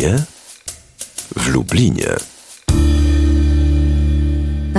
kinie 0.00 0.24
w 1.36 1.48
Lublinie. 1.48 2.16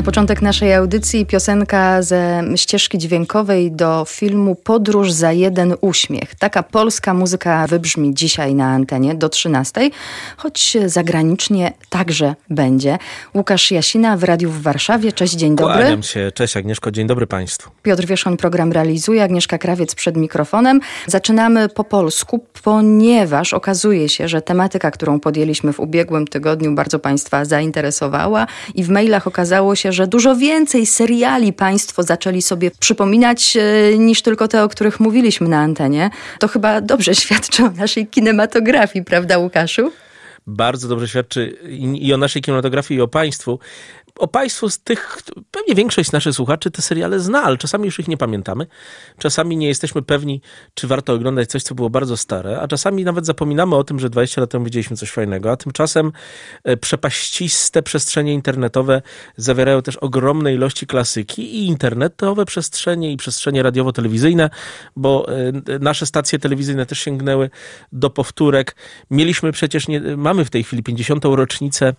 Na 0.02 0.06
początek 0.06 0.42
naszej 0.42 0.74
audycji 0.74 1.26
piosenka 1.26 2.02
ze 2.02 2.44
ścieżki 2.56 2.98
dźwiękowej 2.98 3.72
do 3.72 4.06
filmu 4.08 4.56
Podróż 4.56 5.12
za 5.12 5.32
jeden 5.32 5.76
uśmiech. 5.82 6.36
Taka 6.36 6.64
polska 6.64 7.14
muzyka 7.14 7.68
wybrzmi 7.68 8.14
dzisiaj 8.14 8.56
na 8.56 8.68
antenie 8.68 9.16
do 9.16 9.30
13, 9.30 9.90
choć 10.38 10.78
zagranicznie 10.86 11.74
także 11.90 12.36
będzie. 12.50 12.98
Łukasz 13.36 13.72
Jasina 13.72 14.18
w 14.18 14.24
Radiu 14.24 14.52
w 14.52 14.62
Warszawie. 14.62 15.12
Cześć, 15.12 15.34
dzień 15.34 15.56
dobry. 15.56 15.74
Kłaniam 15.74 16.04
się. 16.04 16.32
Cześć 16.34 16.58
Agnieszko, 16.58 16.92
dzień 16.92 17.08
dobry 17.08 17.28
Państwu. 17.28 17.72
Piotr 17.84 18.06
Wierzchoń 18.06 18.38
program 18.38 18.72
realizuje, 18.72 19.24
Agnieszka 19.24 19.58
Krawiec 19.58 19.96
przed 19.96 20.18
mikrofonem. 20.18 20.80
Zaczynamy 21.08 21.70
po 21.70 21.84
polsku, 21.84 22.46
ponieważ 22.64 23.54
okazuje 23.54 24.10
się, 24.10 24.28
że 24.28 24.42
tematyka, 24.42 24.92
którą 24.92 25.20
podjęliśmy 25.20 25.74
w 25.74 25.80
ubiegłym 25.80 26.28
tygodniu 26.28 26.76
bardzo 26.76 27.00
Państwa 27.00 27.46
zainteresowała 27.46 28.48
i 28.76 28.84
w 28.84 28.90
mailach 28.90 29.28
okazało 29.28 29.76
się, 29.76 29.91
że 29.94 30.08
dużo 30.08 30.36
więcej 30.36 30.86
seriali 30.86 31.54
Państwo 31.54 32.04
zaczęli 32.04 32.42
sobie 32.42 32.72
przypominać 32.80 33.58
e, 33.58 33.98
niż 33.98 34.22
tylko 34.22 34.48
te, 34.48 34.64
o 34.64 34.70
których 34.70 35.00
mówiliśmy 35.00 35.48
na 35.48 35.60
antenie. 35.60 36.10
To 36.40 36.48
chyba 36.48 36.82
dobrze 36.82 37.16
świadczy 37.22 37.64
o 37.64 37.72
naszej 37.72 38.08
kinematografii, 38.08 39.06
prawda 39.06 39.38
Łukaszu? 39.38 39.92
bardzo 40.48 40.88
dobrze 40.88 41.08
świadczy 41.08 41.58
i 41.96 42.14
o 42.14 42.18
naszej 42.18 42.42
kinematografii, 42.42 42.98
i 42.98 43.02
o 43.02 43.08
państwu 43.08 43.60
o 44.20 44.28
Państwu 44.28 44.70
z 44.70 44.80
tych, 44.80 45.18
pewnie 45.52 45.76
większość 45.76 46.12
naszych 46.12 46.34
słuchaczy 46.34 46.72
te 46.72 46.82
seriale 46.82 47.20
zna, 47.20 47.44
ale 47.44 47.58
czasami 47.58 47.86
już 47.86 48.00
ich 48.00 48.08
nie 48.08 48.18
pamiętamy. 48.18 48.68
Czasami 49.18 49.58
nie 49.58 49.68
jesteśmy 49.68 50.02
pewni, 50.02 50.42
czy 50.74 50.88
warto 50.88 51.14
oglądać 51.14 51.50
coś, 51.50 51.64
co 51.64 51.76
było 51.76 51.90
bardzo 51.90 52.18
stare, 52.18 52.60
a 52.62 52.68
czasami 52.68 53.04
nawet 53.04 53.26
zapominamy 53.26 53.76
o 53.76 53.84
tym, 53.84 54.00
że 54.00 54.10
20 54.10 54.42
lat 54.42 54.50
temu 54.50 54.66
widzieliśmy 54.66 54.98
coś 54.98 55.12
fajnego, 55.12 55.52
a 55.52 55.58
tymczasem 55.58 56.12
e, 56.64 56.78
przepaściste 56.78 57.84
przestrzenie 57.84 58.34
internetowe 58.34 59.02
zawierają 59.38 59.82
też 59.82 59.98
ogromne 59.98 60.54
ilości 60.54 60.88
klasyki 60.88 61.56
i 61.56 61.68
internetowe 61.68 62.46
przestrzenie 62.46 63.12
i 63.12 63.18
przestrzenie 63.18 63.64
radiowo-telewizyjne, 63.64 64.50
bo 64.96 65.28
e, 65.30 65.80
nasze 65.80 66.06
stacje 66.06 66.40
telewizyjne 66.40 66.86
też 66.86 67.00
sięgnęły 67.00 67.50
do 67.92 68.10
powtórek. 68.10 68.76
Mieliśmy 69.10 69.52
przecież, 69.52 69.88
nie, 69.88 70.02
mamy 70.18 70.46
w 70.46 70.50
tej 70.50 70.64
chwili 70.64 70.84
50. 70.84 71.26
rocznicę 71.26 71.94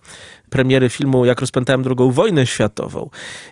premiery 0.53 0.89
filmu 0.89 1.25
Jak 1.25 1.41
rozpętałem 1.41 1.83
drugą 1.83 2.11
wojnę 2.11 2.45
światową. 2.47 3.09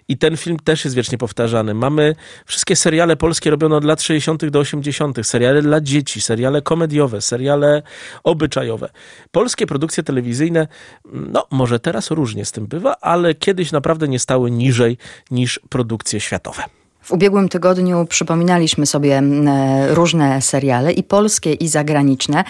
I 0.07 0.17
ten 0.17 0.38
film 0.38 0.57
też 0.63 0.85
jest 0.85 0.95
wiecznie 0.95 1.17
powtarzany. 1.17 1.73
Mamy 1.73 2.16
wszystkie 2.45 2.75
seriale 2.75 3.17
polskie 3.17 3.49
robione 3.49 3.75
od 3.75 3.83
lat 3.83 4.02
60. 4.02 4.45
do 4.45 4.59
80., 4.59 5.27
seriale 5.27 5.61
dla 5.61 5.81
dzieci, 5.81 6.22
seriale 6.22 6.61
komediowe, 6.61 7.22
seriale 7.22 7.81
obyczajowe. 8.23 8.89
Polskie 9.31 9.67
produkcje 9.67 10.03
telewizyjne, 10.03 10.67
no 11.05 11.47
może 11.52 11.79
teraz 11.79 12.11
różnie 12.11 12.45
z 12.45 12.52
tym 12.52 12.67
bywa, 12.67 12.95
ale 13.02 13.35
kiedyś 13.35 13.72
naprawdę 13.72 14.07
nie 14.07 14.19
stały 14.19 14.52
niżej 14.52 14.97
niż 15.31 15.59
produkcje 15.69 16.19
światowe. 16.19 16.81
W 17.02 17.11
ubiegłym 17.11 17.49
tygodniu 17.49 18.05
przypominaliśmy 18.05 18.85
sobie 18.85 19.17
e, 19.17 19.95
różne 19.95 20.41
seriale 20.41 20.91
i 20.91 21.03
polskie, 21.03 21.53
i 21.53 21.67
zagraniczne. 21.67 22.44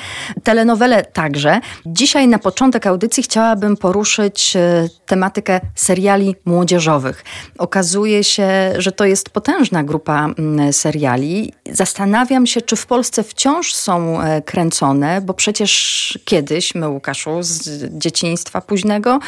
Telenowele 0.43 1.05
także. 1.05 1.59
Dzisiaj 1.85 2.27
na 2.27 2.39
początek 2.39 2.87
audycji 2.87 3.23
chciałabym 3.23 3.77
poruszyć 3.77 4.55
e, 4.55 4.89
tematykę 5.05 5.59
seriali 5.75 6.35
młodzieżowych. 6.45 7.23
Okazuje 7.57 8.23
się, 8.23 8.49
że 8.77 8.91
to 8.91 9.05
jest 9.05 9.29
potężna 9.29 9.83
grupa 9.83 10.27
seriali. 10.71 11.53
Zastanawiam 11.71 12.47
się, 12.47 12.61
czy 12.61 12.75
w 12.75 12.85
Polsce 12.85 13.23
wciąż 13.23 13.73
są 13.73 14.21
e, 14.21 14.41
kręcone, 14.41 15.21
bo 15.21 15.33
przecież 15.33 16.19
kiedyś 16.25 16.75
my, 16.75 16.89
Łukaszu, 16.89 17.37
z 17.41 17.83
dzieciństwa 17.97 18.61
późnego, 18.61 19.19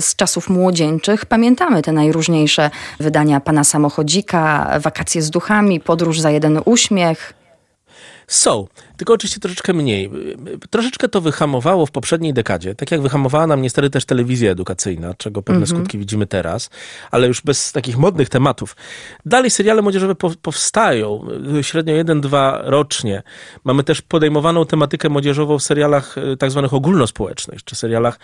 z 0.00 0.16
czasów 0.16 0.50
młodzieńczych, 0.50 1.26
pamiętamy 1.26 1.82
te 1.82 1.92
najróżniejsze 1.92 2.70
wydania 3.00 3.40
pana 3.40 3.64
samochodzika, 3.64 4.65
wakacje 4.80 5.22
z 5.22 5.30
duchami, 5.30 5.80
podróż 5.80 6.20
za 6.20 6.30
jeden 6.30 6.60
uśmiech. 6.64 7.34
Są, 8.26 8.66
tylko 8.96 9.14
oczywiście 9.14 9.40
troszeczkę 9.40 9.72
mniej. 9.72 10.10
Troszeczkę 10.70 11.08
to 11.08 11.20
wyhamowało 11.20 11.86
w 11.86 11.90
poprzedniej 11.90 12.34
dekadzie, 12.34 12.74
tak 12.74 12.90
jak 12.90 13.00
wyhamowała 13.00 13.46
nam 13.46 13.62
niestety 13.62 13.90
też 13.90 14.04
telewizja 14.04 14.50
edukacyjna, 14.50 15.14
czego 15.14 15.42
pewne 15.42 15.56
mm 15.56 15.68
-hmm. 15.68 15.76
skutki 15.76 15.98
widzimy 15.98 16.26
teraz, 16.26 16.70
ale 17.10 17.26
już 17.26 17.42
bez 17.42 17.72
takich 17.72 17.98
modnych 17.98 18.28
tematów. 18.28 18.76
Dalej 19.26 19.50
seriale 19.50 19.82
młodzieżowe 19.82 20.14
powstają, 20.42 21.26
średnio 21.62 21.94
jeden, 21.94 22.20
dwa 22.20 22.62
rocznie. 22.64 23.22
Mamy 23.64 23.84
też 23.84 24.02
podejmowaną 24.02 24.66
tematykę 24.66 25.08
młodzieżową 25.08 25.58
w 25.58 25.62
serialach 25.62 26.18
e, 26.18 26.36
tak 26.36 26.50
zwanych 26.50 26.74
ogólnospołecznych, 26.74 27.64
czy 27.64 27.74
serialach 27.74 28.18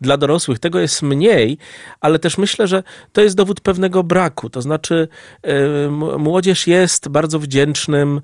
dla 0.00 0.16
dorosłych. 0.16 0.58
Tego 0.58 0.78
jest 0.78 1.02
mniej, 1.02 1.58
ale 2.00 2.18
też 2.18 2.38
myślę, 2.38 2.66
że 2.66 2.82
to 3.12 3.20
jest 3.20 3.36
dowód 3.36 3.60
pewnego 3.60 4.02
braku. 4.02 4.50
To 4.50 4.62
znaczy 4.62 5.08
yy, 5.42 5.90
młodzież 6.18 6.66
jest 6.66 7.08
bardzo 7.08 7.38
wdzięcznym 7.38 8.20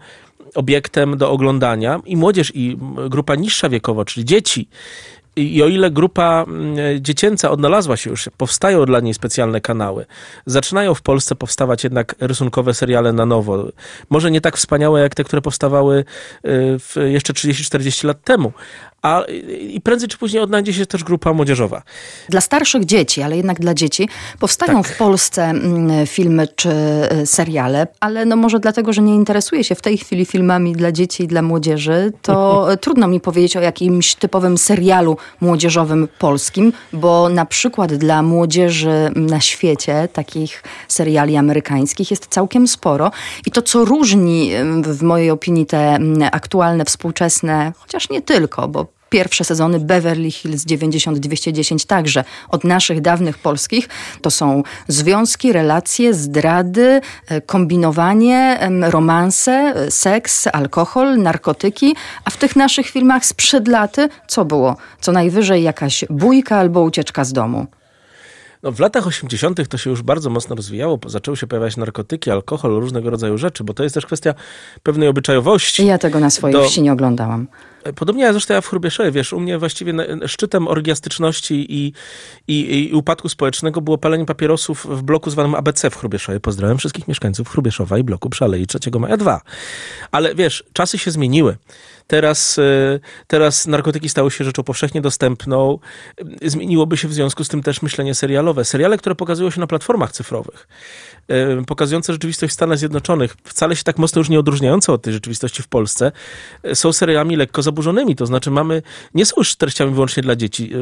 obiektem 0.54 1.16
do 1.16 1.30
oglądania 1.30 2.00
i 2.04 2.16
młodzież, 2.16 2.52
i 2.54 2.78
grupa 3.10 3.34
niższa 3.34 3.68
wiekowo, 3.68 4.04
czyli 4.04 4.24
dzieci. 4.24 4.68
I 5.36 5.62
o 5.62 5.66
ile 5.66 5.90
grupa 5.90 6.44
mm, 6.48 6.76
dziecięca 7.00 7.50
odnalazła 7.50 7.96
się 7.96 8.10
już, 8.10 8.28
powstają 8.36 8.86
dla 8.86 9.00
niej 9.00 9.14
specjalne 9.14 9.60
kanały, 9.60 10.06
zaczynają 10.46 10.94
w 10.94 11.02
Polsce 11.02 11.34
powstawać 11.34 11.84
jednak 11.84 12.14
rysunkowe 12.20 12.74
seriale 12.74 13.12
na 13.12 13.26
nowo. 13.26 13.66
Może 14.10 14.30
nie 14.30 14.40
tak 14.40 14.56
wspaniałe 14.56 15.00
jak 15.00 15.14
te, 15.14 15.24
które 15.24 15.42
powstawały 15.42 16.04
y, 16.96 17.10
jeszcze 17.10 17.32
30-40 17.32 18.04
lat 18.04 18.22
temu, 18.24 18.52
a 19.04 19.22
i 19.60 19.80
prędzej 19.80 20.08
czy 20.08 20.18
później 20.18 20.42
odnajdzie 20.42 20.72
się 20.72 20.86
też 20.86 21.04
grupa 21.04 21.32
młodzieżowa. 21.32 21.82
Dla 22.28 22.40
starszych 22.40 22.84
dzieci, 22.84 23.22
ale 23.22 23.36
jednak 23.36 23.60
dla 23.60 23.74
dzieci 23.74 24.08
powstają 24.38 24.82
tak. 24.82 24.92
w 24.92 24.98
Polsce 24.98 25.44
mm, 25.44 26.06
filmy 26.06 26.48
czy 26.56 26.70
y, 27.22 27.26
seriale, 27.26 27.86
ale 28.00 28.24
no 28.24 28.36
może 28.36 28.60
dlatego, 28.60 28.92
że 28.92 29.02
nie 29.02 29.14
interesuje 29.14 29.64
się 29.64 29.74
w 29.74 29.80
tej 29.80 29.98
chwili 29.98 30.24
filmami 30.24 30.72
dla 30.72 30.92
dzieci 30.92 31.22
i 31.22 31.26
dla 31.26 31.42
młodzieży, 31.42 32.12
to 32.22 32.66
trudno 32.80 33.08
mi 33.08 33.20
powiedzieć 33.20 33.56
o 33.56 33.60
jakimś 33.60 34.14
typowym 34.14 34.58
serialu 34.58 35.16
młodzieżowym 35.40 36.08
polskim, 36.18 36.72
bo 36.92 37.28
na 37.28 37.46
przykład 37.46 37.94
dla 37.94 38.22
młodzieży 38.22 39.10
na 39.16 39.40
świecie 39.40 40.08
takich 40.12 40.62
seriali 40.88 41.36
amerykańskich 41.36 42.10
jest 42.10 42.26
całkiem 42.26 42.68
sporo 42.68 43.10
i 43.46 43.50
to 43.50 43.62
co 43.62 43.84
różni 43.84 44.50
w 44.82 45.02
mojej 45.02 45.30
opinii 45.30 45.66
te 45.66 45.98
aktualne, 46.32 46.84
współczesne, 46.84 47.72
chociaż 47.78 48.10
nie 48.10 48.22
tylko, 48.22 48.68
bo 48.68 48.93
pierwsze 49.14 49.44
sezony 49.44 49.80
Beverly 49.80 50.30
Hills 50.30 50.64
90-210 50.64 51.86
także 51.86 52.24
od 52.48 52.64
naszych 52.64 53.00
dawnych 53.00 53.38
polskich. 53.38 53.88
To 54.22 54.30
są 54.30 54.62
związki, 54.88 55.52
relacje, 55.52 56.14
zdrady, 56.14 57.00
e, 57.28 57.40
kombinowanie, 57.40 58.58
romanse, 58.80 59.52
e, 59.52 59.90
seks, 59.90 60.46
alkohol, 60.46 61.18
narkotyki, 61.18 61.96
a 62.24 62.30
w 62.30 62.36
tych 62.36 62.56
naszych 62.56 62.86
filmach 62.86 63.26
sprzed 63.26 63.68
laty 63.68 64.08
co 64.28 64.44
było? 64.44 64.76
Co 65.00 65.12
najwyżej 65.12 65.62
jakaś 65.62 66.04
bójka 66.10 66.56
albo 66.56 66.82
ucieczka 66.82 67.24
z 67.24 67.32
domu. 67.32 67.66
No, 68.64 68.72
w 68.72 68.80
latach 68.80 69.06
80. 69.06 69.68
to 69.68 69.78
się 69.78 69.90
już 69.90 70.02
bardzo 70.02 70.30
mocno 70.30 70.56
rozwijało, 70.56 70.98
zaczęły 71.06 71.36
się 71.36 71.46
pojawiać 71.46 71.76
narkotyki, 71.76 72.30
alkohol, 72.30 72.70
różnego 72.70 73.10
rodzaju 73.10 73.38
rzeczy, 73.38 73.64
bo 73.64 73.74
to 73.74 73.82
jest 73.82 73.94
też 73.94 74.06
kwestia 74.06 74.34
pewnej 74.82 75.08
obyczajowości. 75.08 75.86
Ja 75.86 75.98
tego 75.98 76.20
na 76.20 76.30
swojej 76.30 76.56
do... 76.56 76.64
wsi 76.64 76.82
nie 76.82 76.92
oglądałam. 76.92 77.46
Podobnie 77.94 78.22
jak 78.22 78.32
zresztą 78.32 78.54
ja 78.54 78.60
w 78.60 78.66
Chrubieszowie, 78.66 79.10
wiesz, 79.10 79.32
u 79.32 79.40
mnie 79.40 79.58
właściwie 79.58 79.92
szczytem 80.26 80.68
orgiastyczności 80.68 81.66
i, 81.68 81.92
i, 82.48 82.88
i 82.88 82.94
upadku 82.94 83.28
społecznego 83.28 83.80
było 83.80 83.98
palenie 83.98 84.24
papierosów 84.26 84.86
w 84.90 85.02
bloku 85.02 85.30
zwanym 85.30 85.54
ABC 85.54 85.90
w 85.90 85.96
Chrubieszowie. 85.96 86.40
Pozdrawiam 86.40 86.78
wszystkich 86.78 87.08
mieszkańców 87.08 87.48
Chrubieszowa 87.48 87.98
i 87.98 88.02
bloku 88.02 88.30
przy 88.30 88.44
Alei 88.44 88.66
3 88.66 88.78
Maja 88.98 89.16
2. 89.16 89.40
Ale 90.12 90.34
wiesz, 90.34 90.64
czasy 90.72 90.98
się 90.98 91.10
zmieniły. 91.10 91.56
Teraz, 92.06 92.58
e, 92.58 93.00
teraz 93.26 93.66
narkotyki 93.66 94.08
stały 94.08 94.30
się 94.30 94.44
rzeczą 94.44 94.62
powszechnie 94.62 95.00
dostępną. 95.00 95.78
Zmieniłoby 96.42 96.96
się 96.96 97.08
w 97.08 97.14
związku 97.14 97.44
z 97.44 97.48
tym 97.48 97.62
też 97.62 97.82
myślenie 97.82 98.14
serialowe. 98.14 98.64
Seriale, 98.64 98.98
które 98.98 99.14
pokazują 99.14 99.50
się 99.50 99.60
na 99.60 99.66
platformach 99.66 100.12
cyfrowych, 100.12 100.68
e, 101.28 101.64
pokazujące 101.64 102.12
rzeczywistość 102.12 102.50
w 102.50 102.54
Stanach 102.54 102.78
Zjednoczonych, 102.78 103.36
wcale 103.44 103.76
się 103.76 103.84
tak 103.84 103.98
mocno 103.98 104.20
już 104.20 104.28
nie 104.28 104.38
odróżniające 104.38 104.92
od 104.92 105.02
tej 105.02 105.12
rzeczywistości 105.12 105.62
w 105.62 105.68
Polsce, 105.68 106.12
e, 106.62 106.74
są 106.74 106.92
serialami 106.92 107.36
lekko 107.36 107.62
zaburzonymi. 107.62 108.16
To 108.16 108.26
znaczy 108.26 108.50
mamy, 108.50 108.82
nie 109.14 109.26
są 109.26 109.34
już 109.36 109.56
treściami 109.56 109.94
wyłącznie 109.94 110.22
dla 110.22 110.36
dzieci. 110.36 110.72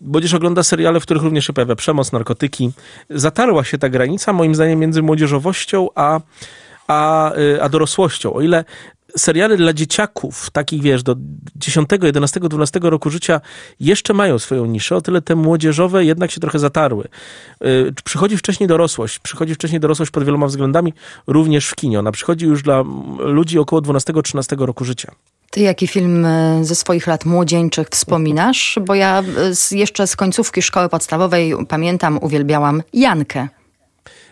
Młodzież 0.00 0.34
ogląda 0.34 0.62
seriale, 0.62 1.00
w 1.00 1.02
których 1.02 1.22
również 1.22 1.46
się 1.46 1.52
pojawia 1.52 1.74
przemoc, 1.74 2.12
narkotyki. 2.12 2.70
Zatarła 3.10 3.64
się 3.64 3.78
ta 3.78 3.88
granica, 3.88 4.32
moim 4.32 4.54
zdaniem, 4.54 4.78
między 4.78 5.02
młodzieżowością 5.02 5.88
a 5.94 6.20
a, 6.88 7.32
a 7.60 7.68
dorosłością. 7.68 8.32
O 8.32 8.40
ile 8.40 8.64
seriale 9.16 9.56
dla 9.56 9.72
dzieciaków, 9.72 10.50
takich 10.50 10.82
wiesz, 10.82 11.02
do 11.02 11.16
10, 11.56 11.88
11, 12.02 12.40
12 12.40 12.80
roku 12.82 13.10
życia 13.10 13.40
jeszcze 13.80 14.14
mają 14.14 14.38
swoją 14.38 14.66
niszę, 14.66 14.96
o 14.96 15.00
tyle 15.00 15.22
te 15.22 15.36
młodzieżowe 15.36 16.04
jednak 16.04 16.30
się 16.30 16.40
trochę 16.40 16.58
zatarły. 16.58 17.08
Y, 17.64 17.92
przychodzi 18.04 18.36
wcześniej 18.36 18.68
dorosłość, 18.68 19.18
przychodzi 19.18 19.54
wcześniej 19.54 19.80
dorosłość 19.80 20.10
pod 20.10 20.24
wieloma 20.24 20.46
względami, 20.46 20.92
również 21.26 21.68
w 21.68 21.74
kinie. 21.74 21.98
Ona 21.98 22.12
przychodzi 22.12 22.46
już 22.46 22.62
dla 22.62 22.84
ludzi 23.18 23.58
około 23.58 23.82
12-13 23.82 24.64
roku 24.66 24.84
życia. 24.84 25.12
Ty 25.50 25.60
jaki 25.60 25.86
film 25.86 26.24
e, 26.24 26.64
ze 26.64 26.74
swoich 26.74 27.06
lat 27.06 27.24
młodzieńczych 27.24 27.88
wspominasz? 27.88 28.78
Bo 28.86 28.94
ja 28.94 29.22
e, 29.36 29.54
z, 29.54 29.70
jeszcze 29.70 30.06
z 30.06 30.16
końcówki 30.16 30.62
szkoły 30.62 30.88
podstawowej 30.88 31.54
pamiętam, 31.68 32.18
uwielbiałam 32.22 32.82
Jankę. 32.92 33.48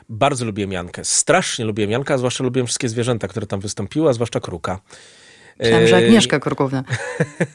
Bardzo 0.08 0.44
lubiłem 0.44 0.72
Jankę. 0.72 1.04
Strasznie 1.04 1.64
lubiłem 1.64 1.90
Jankę, 1.90 2.14
a 2.14 2.18
zwłaszcza 2.18 2.44
lubiłem 2.44 2.66
wszystkie 2.66 2.88
zwierzęta, 2.88 3.28
które 3.28 3.46
tam 3.46 3.60
wystąpiły, 3.60 4.10
a 4.10 4.12
zwłaszcza 4.12 4.40
kruka. 4.40 4.80
Myślałam, 5.60 5.86
że 5.86 5.96
Agnieszka 5.96 6.40
Krukówna. 6.40 6.84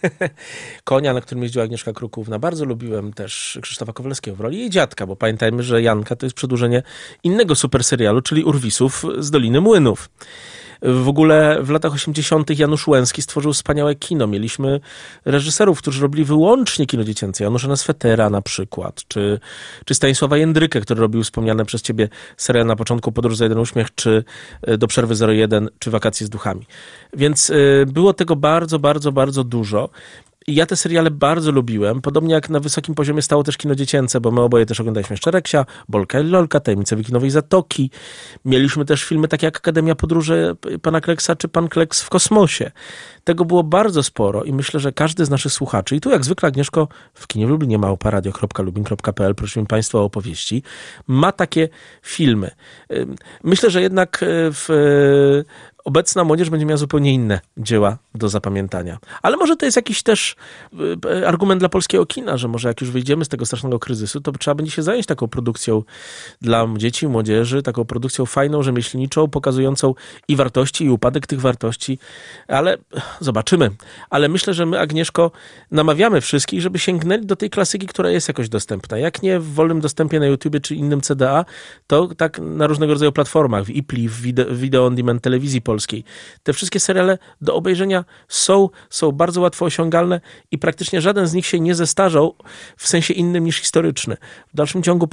Konia, 0.83 1.13
na 1.13 1.21
którym 1.21 1.43
jeździła 1.43 1.65
Agnieszka 1.65 1.93
Krukówna. 1.93 2.39
Bardzo 2.39 2.65
lubiłem 2.65 3.13
też 3.13 3.59
Krzysztofa 3.61 3.93
Kowalskiego 3.93 4.37
w 4.37 4.39
roli 4.39 4.59
jej 4.59 4.69
dziadka, 4.69 5.07
bo 5.07 5.15
pamiętajmy, 5.15 5.63
że 5.63 5.81
Janka 5.81 6.15
to 6.15 6.25
jest 6.25 6.35
przedłużenie 6.35 6.83
innego 7.23 7.55
super 7.55 7.83
serialu, 7.83 8.21
czyli 8.21 8.43
Urwisów 8.43 9.05
z 9.19 9.31
Doliny 9.31 9.61
Młynów. 9.61 10.09
W 10.81 11.07
ogóle 11.07 11.57
w 11.61 11.69
latach 11.69 11.93
80. 11.93 12.59
Janusz 12.59 12.87
Łęski 12.87 13.21
stworzył 13.21 13.53
wspaniałe 13.53 13.95
kino. 13.95 14.27
Mieliśmy 14.27 14.79
reżyserów, 15.25 15.79
którzy 15.79 16.01
robili 16.01 16.25
wyłącznie 16.25 16.85
kino 16.85 17.03
dziecięce. 17.03 17.43
Janusza 17.43 17.75
Swetera 17.75 18.29
na 18.29 18.41
przykład, 18.41 19.01
czy, 19.07 19.39
czy 19.85 19.95
Stanisława 19.95 20.37
Jędrykę, 20.37 20.81
który 20.81 21.01
robił 21.01 21.23
wspomniane 21.23 21.65
przez 21.65 21.81
ciebie 21.81 22.09
serial 22.37 22.65
na 22.65 22.75
początku 22.75 23.11
Podróż 23.11 23.37
za 23.37 23.45
jeden 23.45 23.59
uśmiech, 23.59 23.95
czy 23.95 24.23
e, 24.61 24.77
Do 24.77 24.87
przerwy 24.87 25.25
01, 25.27 25.69
czy 25.79 25.91
Wakacje 25.91 26.27
z 26.27 26.29
duchami. 26.29 26.65
Więc 27.13 27.49
y, 27.49 27.85
było 27.87 28.13
tego 28.13 28.35
bardzo, 28.35 28.79
bardzo, 28.79 29.11
bardzo 29.11 29.43
dużo. 29.43 29.89
I 30.47 30.55
ja 30.55 30.65
te 30.65 30.75
seriale 30.75 31.11
bardzo 31.11 31.51
lubiłem, 31.51 32.01
podobnie 32.01 32.33
jak 32.33 32.49
na 32.49 32.59
wysokim 32.59 32.95
poziomie 32.95 33.21
stało 33.21 33.43
też 33.43 33.57
kino 33.57 33.75
dziecięce, 33.75 34.21
bo 34.21 34.31
my 34.31 34.41
oboje 34.41 34.65
też 34.65 34.79
oglądaliśmy 34.79 35.17
Szczereksia, 35.17 35.65
Bolka 35.89 36.19
i 36.19 36.23
Lolka, 36.23 36.59
Tajemnice 36.59 36.95
Wikinowej 36.95 37.29
Zatoki. 37.29 37.91
Mieliśmy 38.45 38.85
też 38.85 39.03
filmy 39.03 39.27
takie 39.27 39.47
jak 39.47 39.57
Akademia 39.57 39.95
Podróży 39.95 40.55
Pana 40.81 41.01
Kleksa 41.01 41.35
czy 41.35 41.47
Pan 41.47 41.67
Kleks 41.67 42.01
w 42.01 42.09
kosmosie. 42.09 42.71
Tego 43.23 43.45
było 43.45 43.63
bardzo 43.63 44.03
sporo 44.03 44.43
i 44.43 44.53
myślę, 44.53 44.79
że 44.79 44.91
każdy 44.91 45.25
z 45.25 45.29
naszych 45.29 45.51
słuchaczy, 45.51 45.95
i 45.95 46.01
tu 46.01 46.09
jak 46.09 46.25
zwykle 46.25 46.47
Agnieszko 46.47 46.87
w 47.13 47.27
kinie 47.27 47.47
Lublinie 47.47 47.77
małparadio.lubin.pl, 47.77 49.35
prosimy 49.35 49.65
Państwa 49.65 49.99
o 49.99 50.03
opowieści, 50.03 50.63
ma 51.07 51.31
takie 51.31 51.69
filmy. 52.01 52.51
Myślę, 53.43 53.69
że 53.69 53.81
jednak 53.81 54.19
w 54.53 55.43
obecna 55.83 56.23
młodzież 56.23 56.49
będzie 56.49 56.65
miała 56.65 56.77
zupełnie 56.77 57.13
inne 57.13 57.39
dzieła 57.57 57.97
do 58.15 58.29
zapamiętania. 58.29 58.97
Ale 59.21 59.37
może 59.37 59.55
to 59.55 59.65
jest 59.65 59.75
jakiś 59.75 60.03
też 60.03 60.35
y, 61.05 61.27
argument 61.27 61.59
dla 61.61 61.69
polskiego 61.69 62.05
kina, 62.05 62.37
że 62.37 62.47
może 62.47 62.67
jak 62.67 62.81
już 62.81 62.91
wyjdziemy 62.91 63.25
z 63.25 63.29
tego 63.29 63.45
strasznego 63.45 63.79
kryzysu, 63.79 64.21
to 64.21 64.31
trzeba 64.31 64.55
będzie 64.55 64.71
się 64.71 64.83
zająć 64.83 65.05
taką 65.05 65.27
produkcją 65.27 65.83
dla 66.41 66.67
dzieci, 66.77 67.07
młodzieży, 67.07 67.63
taką 67.63 67.85
produkcją 67.85 68.25
fajną, 68.25 68.63
rzemieślniczą, 68.63 69.27
pokazującą 69.27 69.93
i 70.27 70.35
wartości, 70.35 70.85
i 70.85 70.89
upadek 70.89 71.27
tych 71.27 71.41
wartości. 71.41 71.99
Ale 72.47 72.77
zobaczymy. 73.19 73.71
Ale 74.09 74.29
myślę, 74.29 74.53
że 74.53 74.65
my, 74.65 74.79
Agnieszko, 74.79 75.31
namawiamy 75.71 76.21
wszystkich, 76.21 76.61
żeby 76.61 76.79
sięgnęli 76.79 77.25
do 77.25 77.35
tej 77.35 77.49
klasyki, 77.49 77.87
która 77.87 78.09
jest 78.09 78.27
jakoś 78.27 78.49
dostępna. 78.49 78.97
Jak 78.97 79.21
nie 79.21 79.39
w 79.39 79.53
wolnym 79.53 79.79
dostępie 79.81 80.19
na 80.19 80.25
YouTubie 80.25 80.59
czy 80.59 80.75
innym 80.75 81.01
CDA, 81.01 81.45
to 81.87 82.09
tak 82.17 82.39
na 82.39 82.67
różnego 82.67 82.93
rodzaju 82.93 83.11
platformach, 83.11 83.63
w 83.63 83.69
IPLI, 83.69 84.09
w 84.09 84.21
Video, 84.21 84.45
video 84.55 84.85
On 84.85 84.95
Demand 84.95 85.21
telewizji 85.21 85.61
polskiej. 85.71 86.03
Te 86.43 86.53
wszystkie 86.53 86.79
seriale 86.79 87.17
do 87.41 87.55
obejrzenia 87.55 88.05
są, 88.27 88.69
są 88.89 89.11
bardzo 89.11 89.41
łatwo 89.41 89.65
osiągalne 89.65 90.21
i 90.51 90.57
praktycznie 90.57 91.01
żaden 91.01 91.27
z 91.27 91.33
nich 91.33 91.45
się 91.45 91.59
nie 91.59 91.75
zestarzał 91.75 92.35
w 92.77 92.87
sensie 92.87 93.13
innym 93.13 93.43
niż 93.43 93.57
historyczny. 93.57 94.17
W 94.53 94.55
dalszym 94.55 94.83
ciągu 94.83 95.07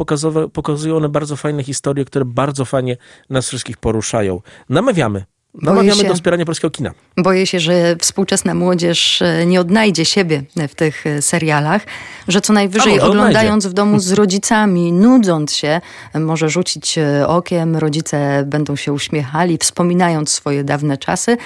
pokazują 0.53 0.97
one 0.97 1.09
bardzo 1.09 1.37
fajne 1.37 1.65
historie, 1.65 2.05
które 2.05 2.25
bardzo 2.25 2.65
fajnie 2.65 2.97
nas 3.31 3.49
wszystkich 3.49 3.77
poruszają. 3.77 4.41
Namawiamy 4.69 5.25
Namawiamy 5.63 6.05
do 6.05 6.15
wspierania 6.15 6.45
polskiego 6.45 6.71
kina. 6.71 6.91
Boję 7.17 7.47
się, 7.47 7.61
że 7.61 7.97
współczesna 7.97 8.55
młodzież 8.55 9.23
e, 9.23 9.47
nie 9.47 9.61
odnajdzie 9.61 10.05
siebie 10.05 10.43
w 10.69 10.75
tych 10.75 11.07
e, 11.07 11.23
serialach, 11.23 11.83
że 12.29 12.41
co 12.41 12.53
najwyżej 12.53 13.01
oglądając 13.01 13.67
w 13.67 13.73
domu 13.73 14.01
z 14.01 14.13
rodzicami, 14.13 14.93
nudząc 14.93 15.55
się, 15.55 15.81
może 16.15 16.49
rzucić 16.49 16.99
e, 16.99 17.29
okiem, 17.29 17.77
rodzice 17.77 18.45
będą 18.47 18.77
się 18.77 18.93
uśmiechali, 18.93 19.59
wspominając 19.59 20.31
swoje 20.31 20.65
dawne 20.65 20.99
czasy, 20.99 21.37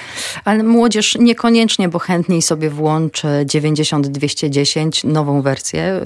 ale 0.45 0.63
młodzież 0.63 1.17
niekoniecznie, 1.21 1.89
bo 1.89 1.99
chętniej 1.99 2.43
sobie 2.43 2.71
włączy 2.71 3.29
90-210, 3.29 5.05
nową 5.05 5.43
wersję. 5.43 6.01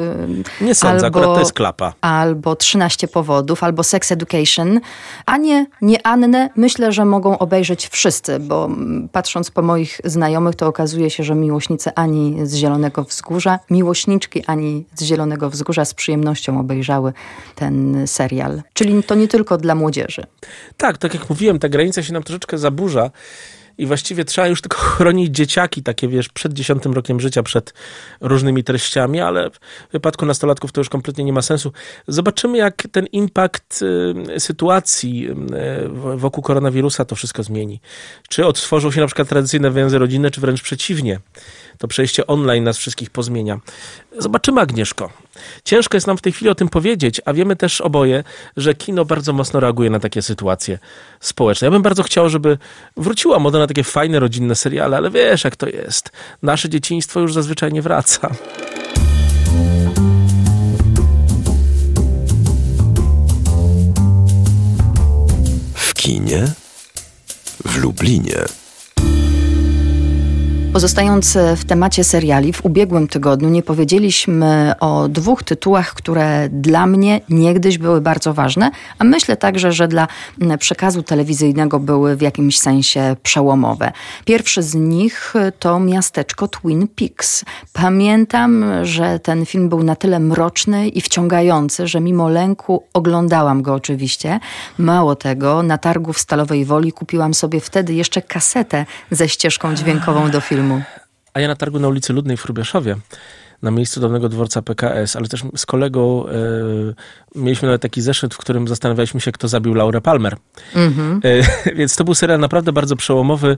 Nie 0.61 0.75
sądzę, 0.75 1.07
albo, 1.07 1.19
akurat 1.19 1.35
to 1.35 1.41
jest 1.41 1.53
klapa. 1.53 1.93
Albo 2.01 2.57
13 2.57 3.09
powodów, 3.09 3.63
albo 3.63 3.83
Sex 3.83 4.13
Education, 4.13 4.81
a 5.27 5.37
nie, 5.37 5.67
nie 5.83 6.07
Annę, 6.07 6.51
myślę, 6.57 6.93
że 6.93 7.05
mogą 7.05 7.39
obejrzeć 7.39 7.89
wszyscy, 7.97 8.41
bo 8.41 8.69
patrząc 9.13 9.51
po 9.51 9.63
moich 9.63 10.01
znajomych, 10.05 10.55
to 10.55 10.67
okazuje 10.67 11.11
się, 11.11 11.25
że 11.25 11.35
miłośnicy 11.35 11.91
Ani 11.95 12.37
z 12.43 12.55
Zielonego 12.55 13.05
Wzgórza, 13.05 13.59
miłośniczki 13.71 14.45
Ani 14.47 14.85
z 14.95 15.03
Zielonego 15.03 15.51
Wzgórza 15.51 15.85
z 15.85 15.95
przyjemnością 15.95 16.61
obejrzały 16.61 17.13
ten 17.55 18.07
serial. 18.07 18.63
Czyli 18.75 19.03
to 19.03 19.15
nie 19.15 19.29
tylko 19.29 19.57
dla 19.57 19.75
młodzieży. 19.75 20.23
Tak, 20.77 20.99
tak 20.99 21.15
jak 21.15 21.31
mówiłem, 21.31 21.59
ta 21.59 21.69
granica 21.69 22.03
się 22.03 22.13
nam 22.13 22.23
troszeczkę 22.23 22.59
zaburza 22.59 23.11
i 23.79 23.87
właściwie 23.87 24.25
trzeba 24.25 24.49
już 24.49 24.61
tylko 24.61 24.79
chronić 24.97 25.37
dzieciaki, 25.37 25.83
takie 25.83 26.09
wiesz, 26.09 26.29
przed 26.29 26.53
dziesiątym 26.53 26.93
rokiem 26.93 27.21
życia, 27.21 27.43
przed 27.43 27.75
różnymi 28.21 28.65
treściami, 28.65 29.21
ale 29.21 29.51
w 29.51 29.59
wypadku 29.93 30.27
nastolatków 30.27 30.73
to 30.73 30.81
już 30.81 30.89
kompletnie 30.89 31.25
nie 31.25 31.33
ma 31.33 31.43
sensu. 31.43 31.73
Zobaczymy, 32.09 32.59
jak 32.59 32.83
ten 32.93 33.07
impact 33.07 33.83
y, 34.37 34.41
sytuacji 34.41 35.29
y, 35.31 36.17
wokół 36.17 36.43
koronawirusa 36.43 37.05
to 37.05 37.17
wszystko 37.17 37.43
zmieni. 37.43 37.81
Czy 38.29 38.47
odtworzą 38.47 38.91
się 38.91 39.01
na 39.01 39.07
przykład 39.07 39.29
tradycyjne 39.29 39.71
więzy 39.71 39.99
rodzinne, 39.99 40.31
czy 40.31 40.41
wręcz 40.41 40.63
przeciwnie 40.63 41.21
to 41.79 41.89
przejście 41.89 42.27
online 42.27 42.65
nas 42.65 42.79
wszystkich 42.79 43.11
pozmienia. 43.11 43.61
Zobaczymy, 44.19 44.61
Agnieszko. 44.61 45.11
Ciężko 45.65 45.97
jest 45.97 46.07
nam 46.07 46.17
w 46.17 46.23
tej 46.23 46.33
chwili 46.33 46.51
o 46.51 46.55
tym 46.55 46.69
powiedzieć, 46.69 47.21
a 47.25 47.33
wiemy 47.33 47.57
też 47.57 47.81
oboje, 47.81 48.25
że 48.57 48.75
kino 48.75 49.05
bardzo 49.05 49.33
mocno 49.33 49.61
reaguje 49.61 49.91
na 49.91 50.01
takie 50.01 50.23
sytuacje 50.23 50.79
społeczne. 51.21 51.67
Ja 51.67 51.71
bym 51.71 51.83
bardzo 51.83 52.03
chciał, 52.03 52.29
żeby 52.29 52.59
wróciła 52.97 53.39
moda 53.39 53.59
na 53.59 53.67
takie 53.67 53.85
fajne 53.85 54.21
rodzinne 54.21 54.55
seriale, 54.55 54.97
ale 54.97 55.11
wiesz, 55.11 55.45
jak 55.45 55.57
to 55.57 55.69
jest. 55.69 56.11
Nasze 56.43 56.69
dzieciństwo 56.69 57.21
już 57.21 57.35
zazwyczaj 57.35 57.73
nie 57.73 57.83
wraca. 57.83 58.31
W 65.75 65.95
kinie 65.95 66.45
w 67.65 67.77
Lublinie. 67.77 68.66
Pozostając 70.77 71.39
w 71.57 71.65
temacie 71.65 72.05
seriali, 72.05 72.53
w 72.53 72.65
ubiegłym 72.65 73.09
tygodniu 73.09 73.49
nie 73.49 73.63
powiedzieliśmy 73.63 74.73
o 74.81 75.09
dwóch 75.09 75.43
tytułach, 75.43 75.95
które 75.95 76.49
dla 76.49 76.87
mnie 76.87 77.21
niegdyś 77.29 77.79
były 77.79 78.01
bardzo 78.01 78.35
ważne, 78.35 78.71
a 78.99 79.05
myślę 79.05 79.37
także, 79.37 79.73
że 79.73 79.89
dla 79.89 80.09
przekazu 80.59 81.03
telewizyjnego 81.03 81.81
były 81.81 82.17
w 82.17 82.21
jakimś 82.21 82.59
sensie 82.59 83.17
przełomowe. 83.23 83.93
Pierwszy 84.25 84.63
z 84.63 84.75
nich 84.75 85.35
to 85.59 85.81
miasteczko 85.81 86.49
Twin 86.49 86.89
Peaks. 86.89 87.45
Pamiętam, 87.73 88.65
że 88.83 89.19
ten 89.19 89.47
film 89.47 89.69
był 89.69 89.83
na 89.83 89.97
tyle 89.97 90.21
mroczny 90.21 90.89
i 90.89 91.01
wciągający, 91.01 91.89
że 91.89 92.01
mimo 92.01 92.29
lęku 92.29 92.85
oglądałam 92.95 93.63
go 93.63 93.75
oczywiście. 93.75 94.41
Mało 94.79 95.15
tego, 95.15 95.63
na 95.63 95.79
targu 95.79 96.13
w 96.13 96.19
Stalowej 96.19 96.65
Woli 96.65 96.93
kupiłam 96.93 97.35
sobie 97.35 97.61
wtedy 97.61 97.95
jeszcze 97.95 98.23
kasetę 98.23 98.87
ze 99.11 99.29
ścieżką 99.29 99.75
dźwiękową 99.75 100.31
do 100.31 100.41
filmu 100.41 100.66
A 101.35 101.41
ja 101.41 101.49
na 101.49 101.57
targu 101.57 101.79
na 101.79 101.89
ulicy 101.89 102.13
Ludnej 102.13 102.37
w 102.37 102.43
Hrubieszowie 102.43 102.97
na 103.63 103.71
miejscu 103.71 104.01
dawnego 104.01 104.29
dworca 104.29 104.63
PKS, 104.63 105.17
ale 105.17 105.29
też 105.29 105.45
z 105.57 105.67
kolegą 105.67 106.27
e, 106.29 106.33
mieliśmy 107.37 107.69
nawet 107.69 107.83
taki 107.83 108.03
zeszyt, 108.03 108.35
w 108.35 108.39
którym 108.39 108.69
zastanawialiśmy 108.69 109.21
się, 109.21 109.33
kto 109.33 109.49
zabił 109.49 109.75
Laurę 109.75 110.01
Palmer. 110.01 110.37
Mm-hmm. 110.75 111.21
E, 111.67 111.75
więc 111.79 111.97
to 111.97 112.05
był 112.05 112.15
serial 112.15 112.41
naprawdę 112.41 112.73
bardzo 112.73 112.97
przełomowy. 112.97 113.57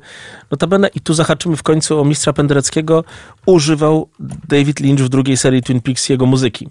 Notabene, 0.50 0.88
i 0.88 1.00
tu 1.00 1.14
zahaczymy 1.14 1.56
w 1.56 1.62
końcu 1.62 2.00
o 2.00 2.04
mistrza 2.04 2.32
Pendereckiego, 2.32 3.04
używał 3.46 4.08
David 4.48 4.80
Lynch 4.80 5.00
w 5.00 5.08
drugiej 5.08 5.36
serii 5.36 5.62
Twin 5.62 5.80
Peaks 5.80 6.08
jego 6.08 6.26
muzyki. 6.26 6.68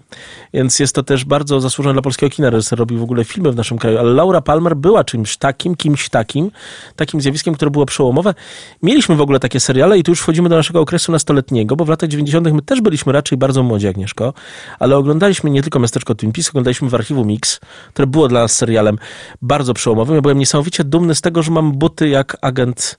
Więc 0.54 0.78
jest 0.78 0.94
to 0.94 1.02
też 1.02 1.24
bardzo 1.24 1.60
zasłużone 1.60 1.92
dla 1.92 2.02
polskiego 2.02 2.30
kina. 2.30 2.50
Reżyser 2.50 2.78
robił 2.78 2.98
w 2.98 3.02
ogóle 3.02 3.24
filmy 3.24 3.52
w 3.52 3.56
naszym 3.56 3.78
kraju, 3.78 3.98
ale 3.98 4.12
Laura 4.12 4.40
Palmer 4.40 4.76
była 4.76 5.04
czymś 5.04 5.36
takim, 5.36 5.76
kimś 5.76 6.08
takim, 6.08 6.50
takim 6.96 7.20
zjawiskiem, 7.20 7.54
które 7.54 7.70
było 7.70 7.86
przełomowe. 7.86 8.34
Mieliśmy 8.82 9.16
w 9.16 9.20
ogóle 9.20 9.40
takie 9.40 9.60
seriale 9.60 9.98
i 9.98 10.02
tu 10.02 10.12
już 10.12 10.20
wchodzimy 10.20 10.48
do 10.48 10.56
naszego 10.56 10.80
okresu 10.80 11.12
nastoletniego, 11.12 11.76
bo 11.76 11.84
w 11.84 11.88
latach 11.88 12.08
90. 12.08 12.52
my 12.52 12.62
też 12.62 12.80
byliśmy 12.80 13.12
raczej 13.12 13.38
bardzo 13.38 13.62
młodzi, 13.62 13.88
Agnieszko, 13.88 14.34
ale 14.78 14.96
oglądaliśmy 14.96 15.50
nie 15.50 15.62
tylko 15.62 15.78
Miasteczko 15.78 16.14
Twin 16.14 16.32
Peaks, 16.32 16.48
oglądaliśmy 16.48 16.88
archiwum 16.98 17.26
Mix, 17.26 17.60
które 17.88 18.06
było 18.06 18.28
dla 18.28 18.40
nas 18.40 18.56
serialem 18.56 18.98
bardzo 19.42 19.74
przełomowym. 19.74 20.16
Ja 20.16 20.22
byłem 20.22 20.38
niesamowicie 20.38 20.84
dumny 20.84 21.14
z 21.14 21.20
tego, 21.20 21.42
że 21.42 21.50
mam 21.50 21.72
buty 21.72 22.08
jak 22.08 22.36
agent, 22.40 22.98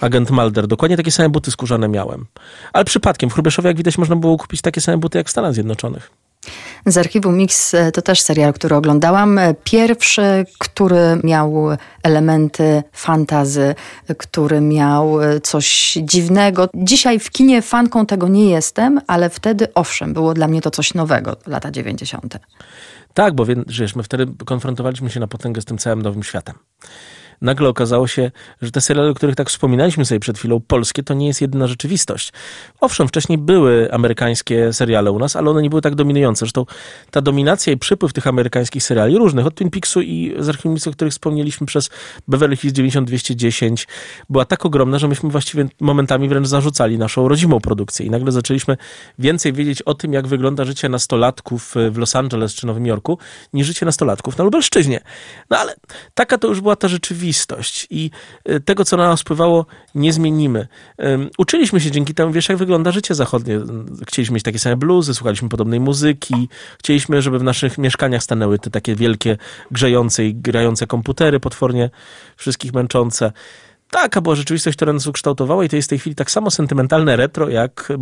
agent 0.00 0.30
Mulder. 0.30 0.66
Dokładnie 0.66 0.96
takie 0.96 1.10
same 1.10 1.28
buty 1.28 1.50
skórzane 1.50 1.88
miałem. 1.88 2.26
Ale 2.72 2.84
przypadkiem 2.84 3.30
w 3.30 3.32
Hrubieszowie, 3.32 3.68
jak 3.68 3.76
widać, 3.76 3.98
można 3.98 4.16
było 4.16 4.36
kupić 4.36 4.60
takie 4.60 4.80
same 4.80 4.98
buty 4.98 5.18
jak 5.18 5.26
w 5.26 5.30
Stanach 5.30 5.54
Zjednoczonych. 5.54 6.10
Z 6.86 6.98
archiwum 6.98 7.36
Mix 7.36 7.74
e, 7.74 7.92
to 7.92 8.02
też 8.02 8.20
serial, 8.20 8.52
który 8.52 8.76
oglądałam. 8.76 9.38
E, 9.38 9.54
pierwszy, 9.64 10.46
który 10.58 11.20
miał 11.24 11.68
elementy 12.02 12.82
fantazy, 12.92 13.74
który 14.18 14.60
miał 14.60 15.22
e, 15.22 15.40
coś 15.40 15.98
dziwnego. 16.02 16.68
Dzisiaj 16.74 17.18
w 17.18 17.30
kinie 17.30 17.62
fanką 17.62 18.06
tego 18.06 18.28
nie 18.28 18.50
jestem, 18.50 19.00
ale 19.06 19.30
wtedy 19.30 19.74
owszem, 19.74 20.12
było 20.14 20.34
dla 20.34 20.48
mnie 20.48 20.60
to 20.60 20.70
coś 20.70 20.94
nowego, 20.94 21.36
lata 21.46 21.70
90. 21.70 22.38
Tak, 23.20 23.34
bo 23.34 23.44
wiesz, 23.66 23.96
my 23.96 24.02
wtedy 24.02 24.26
konfrontowaliśmy 24.44 25.10
się 25.10 25.20
na 25.20 25.26
potęgę 25.26 25.60
z 25.60 25.64
tym 25.64 25.78
całym 25.78 26.02
nowym 26.02 26.22
światem 26.22 26.54
nagle 27.40 27.68
okazało 27.68 28.06
się, 28.06 28.30
że 28.62 28.70
te 28.70 28.80
seriale, 28.80 29.10
o 29.10 29.14
których 29.14 29.36
tak 29.36 29.48
wspominaliśmy 29.48 30.04
sobie 30.04 30.20
przed 30.20 30.38
chwilą, 30.38 30.60
polskie, 30.60 31.02
to 31.02 31.14
nie 31.14 31.26
jest 31.26 31.40
jedyna 31.40 31.66
rzeczywistość. 31.66 32.32
Owszem, 32.80 33.08
wcześniej 33.08 33.38
były 33.38 33.92
amerykańskie 33.92 34.72
seriale 34.72 35.12
u 35.12 35.18
nas, 35.18 35.36
ale 35.36 35.50
one 35.50 35.62
nie 35.62 35.70
były 35.70 35.82
tak 35.82 35.94
dominujące. 35.94 36.38
Zresztą 36.38 36.66
ta 37.10 37.20
dominacja 37.20 37.72
i 37.72 37.76
przypływ 37.76 38.12
tych 38.12 38.26
amerykańskich 38.26 38.82
seriali 38.82 39.18
różnych, 39.18 39.46
od 39.46 39.54
Twin 39.54 39.70
Peaksu 39.70 40.00
i 40.00 40.34
z 40.38 40.48
archiwum, 40.48 40.76
o 40.86 40.90
których 40.90 41.12
wspomnieliśmy 41.12 41.66
przez 41.66 41.90
Beverly 42.28 42.56
Hills 42.56 42.74
9210, 42.74 43.88
była 44.30 44.44
tak 44.44 44.66
ogromna, 44.66 44.98
że 44.98 45.08
myśmy 45.08 45.30
właściwie 45.30 45.68
momentami 45.80 46.28
wręcz 46.28 46.46
zarzucali 46.46 46.98
naszą 46.98 47.28
rodzimą 47.28 47.60
produkcję 47.60 48.06
i 48.06 48.10
nagle 48.10 48.32
zaczęliśmy 48.32 48.76
więcej 49.18 49.52
wiedzieć 49.52 49.82
o 49.82 49.94
tym, 49.94 50.12
jak 50.12 50.26
wygląda 50.26 50.64
życie 50.64 50.88
nastolatków 50.88 51.74
w 51.90 51.98
Los 51.98 52.16
Angeles 52.16 52.54
czy 52.54 52.66
Nowym 52.66 52.86
Jorku, 52.86 53.18
niż 53.52 53.66
życie 53.66 53.86
nastolatków 53.86 54.38
na 54.38 54.44
Lubelszczyźnie. 54.44 55.00
No 55.50 55.58
ale 55.58 55.74
taka 56.14 56.38
to 56.38 56.48
już 56.48 56.60
była 56.60 56.76
ta 56.76 56.88
rzeczywistość 56.88 57.29
rzeczywistość 57.30 57.86
i 57.90 58.10
e, 58.44 58.60
tego, 58.60 58.84
co 58.84 58.96
na 58.96 59.08
nas 59.08 59.20
wpływało, 59.20 59.66
nie 59.94 60.12
zmienimy. 60.12 60.66
Uczyliśmy 61.38 61.80
się 61.80 61.90
dzięki 61.90 62.14
temu, 62.14 62.32
wiesz, 62.32 62.48
jak 62.48 62.58
wygląda 62.58 62.92
życie 62.92 63.14
zachodnie. 63.14 63.60
Chcieliśmy 64.06 64.34
mieć 64.34 64.42
takie 64.42 64.58
same 64.58 64.76
bluzy, 64.76 65.14
słuchaliśmy 65.14 65.48
podobnej 65.48 65.80
muzyki, 65.80 66.48
chcieliśmy, 66.78 67.22
żeby 67.22 67.38
w 67.38 67.42
naszych 67.42 67.78
mieszkaniach 67.78 68.22
stanęły 68.22 68.58
te 68.58 68.70
takie 68.70 68.96
wielkie, 68.96 69.36
grzejące 69.70 70.24
i 70.24 70.34
grające 70.34 70.86
komputery, 70.86 71.40
potwornie 71.40 71.90
wszystkich 72.36 72.72
męczące 72.72 73.32
taka 73.90 74.20
była 74.20 74.34
rzeczywistość, 74.34 74.76
która 74.76 74.92
nas 74.92 75.06
ukształtowała 75.06 75.64
i 75.64 75.68
to 75.68 75.76
jest 75.76 75.88
w 75.88 75.90
tej 75.90 75.98
chwili 75.98 76.16
tak 76.16 76.30
samo 76.30 76.50
sentymentalne 76.50 77.16
retro, 77.16 77.48
jak, 77.48 77.92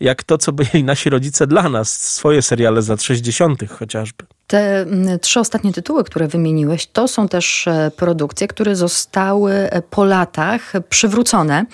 jak 0.00 0.22
to, 0.22 0.38
co 0.38 0.52
byli 0.52 0.84
nasi 0.84 1.10
rodzice 1.10 1.46
dla 1.46 1.68
nas, 1.68 2.14
swoje 2.14 2.42
seriale 2.42 2.82
z 2.82 2.88
lat 2.88 3.02
60. 3.02 3.70
chociażby. 3.70 4.24
Te 4.52 4.80
mm, 4.80 5.18
trzy 5.18 5.40
ostatnie 5.40 5.72
tytuły, 5.72 6.04
które 6.04 6.28
wymieniłeś, 6.28 6.86
to 6.86 7.08
są 7.08 7.28
też 7.28 7.68
e, 7.68 7.90
produkcje, 7.96 8.48
które 8.48 8.76
zostały 8.76 9.52
e, 9.52 9.82
po 9.82 10.04
latach 10.04 10.72
przywrócone 10.88 11.64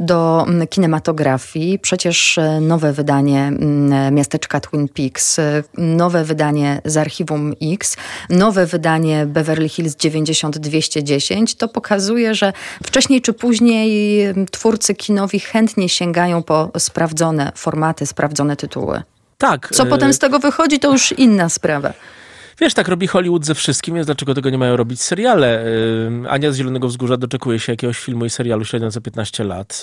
do 0.00 0.44
mm, 0.48 0.68
kinematografii. 0.68 1.78
Przecież 1.78 2.38
e, 2.38 2.60
nowe 2.60 2.92
wydanie 2.92 3.42
mm, 3.42 4.14
Miasteczka 4.14 4.60
Twin 4.60 4.88
Peaks, 4.88 5.36
nowe 5.78 6.24
wydanie 6.24 6.80
z 6.84 6.96
Archiwum 6.96 7.52
X, 7.62 7.96
nowe 8.28 8.66
wydanie 8.66 9.26
Beverly 9.26 9.68
Hills 9.68 9.96
90210 9.96 11.54
to 11.54 11.68
pokazuje, 11.68 12.34
że 12.34 12.52
wcześniej 12.84 13.22
czy 13.22 13.32
później 13.32 14.20
twórcy 14.50 14.94
kinowi 14.94 15.40
chętnie 15.40 15.88
sięgają 15.88 16.42
po 16.42 16.70
sprawdzone 16.78 17.52
formaty, 17.54 18.06
sprawdzone 18.06 18.56
tytuły. 18.56 19.02
Tak. 19.40 19.68
Co 19.72 19.86
potem 19.86 20.12
z 20.12 20.18
tego 20.18 20.38
wychodzi, 20.38 20.78
to 20.78 20.92
już 20.92 21.12
inna 21.12 21.48
sprawa. 21.48 21.92
Wiesz, 22.60 22.74
tak 22.74 22.88
robi 22.88 23.06
Hollywood 23.06 23.46
ze 23.46 23.54
wszystkim, 23.54 23.94
więc 23.94 24.06
dlaczego 24.06 24.34
tego 24.34 24.50
nie 24.50 24.58
mają 24.58 24.76
robić 24.76 25.02
seriale? 25.02 25.64
Ania 26.28 26.52
z 26.52 26.56
Zielonego 26.56 26.88
Wzgórza 26.88 27.16
doczekuje 27.16 27.58
się 27.58 27.72
jakiegoś 27.72 27.98
filmu 27.98 28.24
i 28.24 28.30
serialu 28.30 28.64
średnio 28.64 28.90
za 28.90 29.00
15 29.00 29.44
lat. 29.44 29.82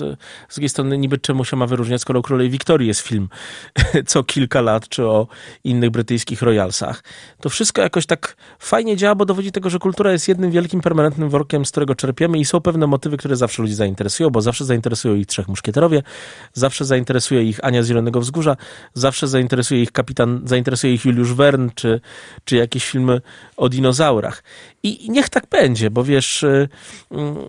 Z 0.50 0.56
drugiej 0.56 0.70
strony 0.70 0.98
niby 0.98 1.18
czemu 1.18 1.46
się 1.46 1.58
ma 1.58 1.68
wyróżniać, 1.68 2.02
skoro 2.02 2.20
o 2.20 2.24
Królowej 2.24 2.50
Wiktorii 2.50 2.88
jest 2.88 3.00
film 3.00 3.30
co 4.08 4.24
kilka 4.24 4.62
lat, 4.62 4.90
czy 4.90 5.06
o 5.06 5.28
innych 5.64 5.90
brytyjskich 5.90 6.42
royalsach. 6.42 7.04
To 7.42 7.50
wszystko 7.50 7.82
jakoś 7.82 8.06
tak 8.06 8.36
fajnie 8.60 8.98
działa, 8.98 9.16
bo 9.16 9.26
dowodzi 9.26 9.52
tego, 9.52 9.70
że 9.70 9.80
kultura 9.80 10.12
jest 10.12 10.28
jednym 10.28 10.52
wielkim, 10.52 10.82
permanentnym 10.82 11.30
workiem, 11.30 11.66
z 11.66 11.72
którego 11.72 11.96
czerpiemy 11.96 12.40
i 12.40 12.46
są 12.46 12.62
pewne 12.62 12.88
motywy, 12.88 13.18
które 13.18 13.36
zawsze 13.36 13.62
ludzi 13.62 13.74
zainteresują, 13.74 14.30
bo 14.30 14.42
zawsze 14.42 14.66
zainteresują 14.66 15.16
ich 15.16 15.28
Trzech 15.28 15.48
Muszkieterowie, 15.48 16.04
zawsze 16.54 16.86
zainteresuje 16.86 17.44
ich 17.44 17.64
Ania 17.64 17.84
z 17.84 17.88
Zielonego 17.88 18.22
Wzgórza, 18.22 18.58
zawsze 18.94 19.28
zainteresuje 19.28 19.82
ich 19.82 19.92
kapitan, 19.92 20.42
zainteresuje 20.46 20.94
ich 20.94 21.06
Juliusz 21.06 21.34
Wern, 21.34 21.70
czy, 21.76 22.02
czy 22.46 22.67
jakieś 22.68 22.90
filmy 22.92 23.22
o 23.58 23.70
dinozaurach. 23.70 24.44
I 24.84 25.12
niech 25.12 25.30
tak 25.30 25.48
będzie, 25.50 25.90
bo 25.90 26.04
wiesz, 26.04 26.44
y, 26.44 26.70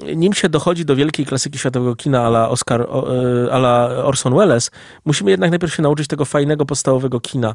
y, 0.09 0.17
nim 0.17 0.33
się 0.33 0.49
dochodzi 0.49 0.85
do 0.85 0.97
wielkiej 0.97 1.27
klasyki 1.27 1.59
światowego 1.59 1.97
kina 1.97 2.27
ala 2.27 2.49
Oscar, 2.49 2.81
y, 2.81 3.53
ala 3.53 3.89
Orson 4.05 4.35
Welles, 4.35 4.71
musimy 5.05 5.31
jednak 5.31 5.51
najpierw 5.51 5.75
się 5.75 5.83
nauczyć 5.83 6.07
tego 6.09 6.25
fajnego, 6.25 6.67
podstawowego 6.67 7.21
kina. 7.21 7.55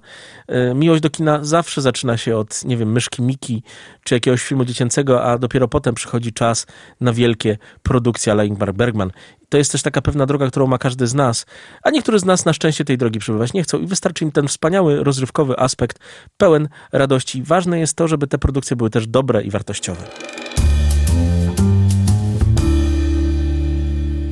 Miłość 0.75 1.01
do 1.01 1.09
kina 1.09 1.39
zawsze 1.41 1.81
zaczyna 1.81 2.17
się 2.17 2.37
od, 2.37 2.65
nie 2.65 2.77
wiem, 2.77 2.91
myszki 2.91 3.21
Miki, 3.21 3.63
czy 4.03 4.15
jakiegoś 4.15 4.43
filmu 4.43 4.65
dziecięcego, 4.65 5.23
a 5.23 5.37
dopiero 5.37 5.67
potem 5.67 5.95
przychodzi 5.95 6.33
czas 6.33 6.65
na 7.01 7.13
wielkie 7.13 7.57
produkcje 7.83 8.31
ala 8.31 8.43
Ingmar 8.43 8.73
Bergman 8.73 9.11
to 9.53 9.57
jest 9.57 9.71
też 9.71 9.81
taka 9.81 10.01
pewna 10.01 10.25
droga, 10.25 10.47
którą 10.47 10.67
ma 10.67 10.77
każdy 10.77 11.07
z 11.07 11.13
nas, 11.13 11.45
a 11.83 11.89
niektórzy 11.89 12.19
z 12.19 12.25
nas 12.25 12.45
na 12.45 12.53
szczęście 12.53 12.85
tej 12.85 12.97
drogi 12.97 13.19
przebywać 13.19 13.53
nie 13.53 13.63
chcą 13.63 13.79
i 13.79 13.87
wystarczy 13.87 14.23
im 14.23 14.31
ten 14.31 14.47
wspaniały, 14.47 15.03
rozrywkowy 15.03 15.59
aspekt, 15.59 15.99
pełen 16.37 16.69
radości. 16.91 17.43
Ważne 17.43 17.79
jest 17.79 17.97
to, 17.97 18.07
żeby 18.07 18.27
te 18.27 18.37
produkcje 18.37 18.75
były 18.77 18.89
też 18.89 19.07
dobre 19.07 19.43
i 19.43 19.49
wartościowe. 19.49 20.01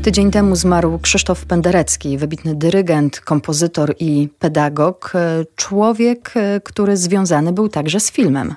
Tydzień 0.04 0.32
temu 0.32 0.56
zmarł 0.56 1.00
Krzysztof 1.00 1.46
Penderecki, 1.46 2.18
wybitny 2.18 2.56
dyrygent, 2.56 3.20
kompozytor 3.20 3.96
i 4.00 4.30
pedagog, 4.40 5.14
człowiek, 5.56 6.34
który 6.64 6.98
związany 6.98 7.54
był 7.54 7.70
także 7.70 8.00
z 8.00 8.12
filmem. 8.12 8.56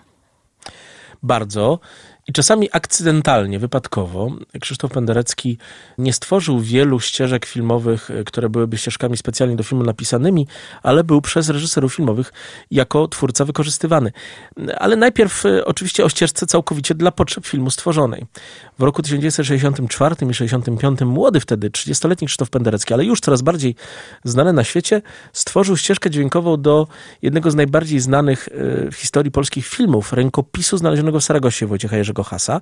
Bardzo. 1.22 1.78
I 2.28 2.32
czasami 2.32 2.68
akcydentalnie, 2.72 3.58
wypadkowo, 3.58 4.30
Krzysztof 4.60 4.92
Penderecki 4.92 5.58
nie 5.98 6.12
stworzył 6.12 6.60
wielu 6.60 7.00
ścieżek 7.00 7.46
filmowych, 7.46 8.10
e, 8.10 8.24
które 8.24 8.48
byłyby 8.48 8.78
ścieżkami 8.78 9.16
specjalnie 9.16 9.56
do 9.56 9.62
filmu 9.62 9.84
napisanymi, 9.84 10.46
ale 10.82 11.04
był 11.04 11.20
przez 11.20 11.48
reżyserów 11.48 11.94
filmowych 11.94 12.32
jako 12.70 13.08
twórca 13.08 13.44
wykorzystywany. 13.44 14.12
Ale 14.76 14.96
najpierw 14.96 15.46
e, 15.46 15.64
oczywiście 15.64 16.04
o 16.04 16.08
ścieżce 16.08 16.46
całkowicie 16.46 16.94
dla 16.94 17.10
potrzeb 17.10 17.46
filmu 17.46 17.70
stworzonej. 17.70 18.26
W 18.78 18.82
roku 18.82 19.02
1964 19.02 20.16
i 20.30 20.34
65 20.34 21.00
młody 21.00 21.40
wtedy, 21.40 21.70
30-letni 21.70 22.26
Krzysztof 22.26 22.50
Penderecki, 22.50 22.94
ale 22.94 23.04
już 23.04 23.20
coraz 23.20 23.42
bardziej 23.42 23.74
znany 24.24 24.52
na 24.52 24.64
świecie, 24.64 25.02
stworzył 25.32 25.76
ścieżkę 25.76 26.10
dźwiękową 26.10 26.62
do 26.62 26.86
jednego 27.22 27.50
z 27.50 27.54
najbardziej 27.54 28.00
znanych 28.00 28.48
e, 28.48 28.90
w 28.90 28.94
historii 28.94 29.32
polskich 29.32 29.66
filmów, 29.66 30.12
rękopisu 30.12 30.78
znalezionego 30.78 31.20
w 31.20 31.24
Saragosie 31.24 31.66
Wojciecha 31.66 31.96
Jerzego 31.96 32.13
Jerzego 32.14 32.22
Hasa. 32.22 32.60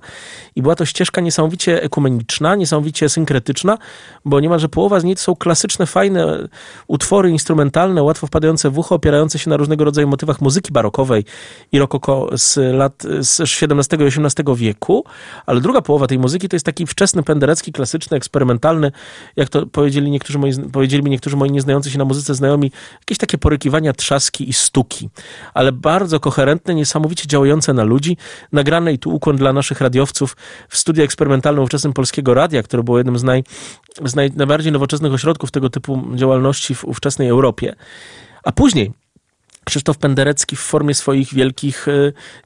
I 0.55 0.61
była 0.61 0.75
to 0.75 0.85
ścieżka 0.85 1.21
niesamowicie 1.21 1.83
ekumeniczna, 1.83 2.55
niesamowicie 2.55 3.09
synkretyczna, 3.09 3.77
bo 4.25 4.39
niemalże 4.39 4.69
połowa 4.69 4.99
z 4.99 5.03
niej 5.03 5.15
to 5.15 5.21
są 5.21 5.35
klasyczne, 5.35 5.85
fajne 5.85 6.47
utwory 6.87 7.29
instrumentalne, 7.29 8.03
łatwo 8.03 8.27
wpadające 8.27 8.69
w 8.69 8.77
ucho, 8.77 8.95
opierające 8.95 9.39
się 9.39 9.49
na 9.49 9.57
różnego 9.57 9.83
rodzaju 9.83 10.07
motywach 10.07 10.41
muzyki 10.41 10.71
barokowej 10.71 11.25
i 11.71 11.79
rokoko 11.79 12.29
z 12.37 12.57
lat 12.73 13.03
z 13.19 13.41
XVII 13.41 14.03
i 14.03 14.07
XVIII 14.07 14.55
wieku, 14.55 15.03
ale 15.45 15.61
druga 15.61 15.81
połowa 15.81 16.07
tej 16.07 16.19
muzyki 16.19 16.49
to 16.49 16.55
jest 16.55 16.65
taki 16.65 16.87
wczesny, 16.87 17.23
penderecki, 17.23 17.71
klasyczny, 17.71 18.17
eksperymentalny, 18.17 18.91
jak 19.35 19.49
to 19.49 19.65
powiedzieli 19.65 20.11
niektórzy 20.11 20.39
moi, 20.39 20.51
powiedzieli 20.71 21.03
mi 21.03 21.09
niektórzy 21.09 21.37
moi 21.37 21.51
nieznający 21.51 21.91
się 21.91 21.97
na 21.97 22.05
muzyce 22.05 22.35
znajomi, 22.35 22.71
jakieś 22.99 23.17
takie 23.17 23.37
porykiwania, 23.37 23.93
trzaski 23.93 24.49
i 24.49 24.53
stuki, 24.53 25.09
ale 25.53 25.71
bardzo 25.71 26.19
koherentne, 26.19 26.75
niesamowicie 26.75 27.27
działające 27.27 27.73
na 27.73 27.83
ludzi, 27.83 28.17
nagrane 28.51 28.93
i 28.93 28.99
tu 28.99 29.15
ukłon 29.15 29.37
dla 29.43 29.53
naszych 29.53 29.81
radiowców 29.81 30.37
w 30.69 30.77
studiu 30.77 31.03
eksperymentalnym 31.03 31.63
ówczesnym 31.63 31.93
Polskiego 31.93 32.33
Radia, 32.33 32.63
które 32.63 32.83
było 32.83 32.97
jednym 32.97 33.19
z, 33.19 33.23
naj, 33.23 33.43
z 34.05 34.15
naj, 34.15 34.31
najbardziej 34.35 34.71
nowoczesnych 34.71 35.13
ośrodków 35.13 35.51
tego 35.51 35.69
typu 35.69 36.03
działalności 36.15 36.75
w 36.75 36.85
ówczesnej 36.85 37.27
Europie. 37.27 37.75
A 38.43 38.51
później 38.51 38.91
Krzysztof 39.63 39.97
Penderecki 39.97 40.55
w 40.55 40.59
formie 40.59 40.93
swoich 40.93 41.33
wielkich 41.33 41.87
e, 41.87 41.91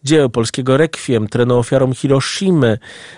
dzieł, 0.04 0.30
polskiego 0.30 0.78
rekwiem, 0.78 1.28
trenu 1.28 1.58
ofiarom 1.58 1.94
Hiroshimy, 1.94 2.78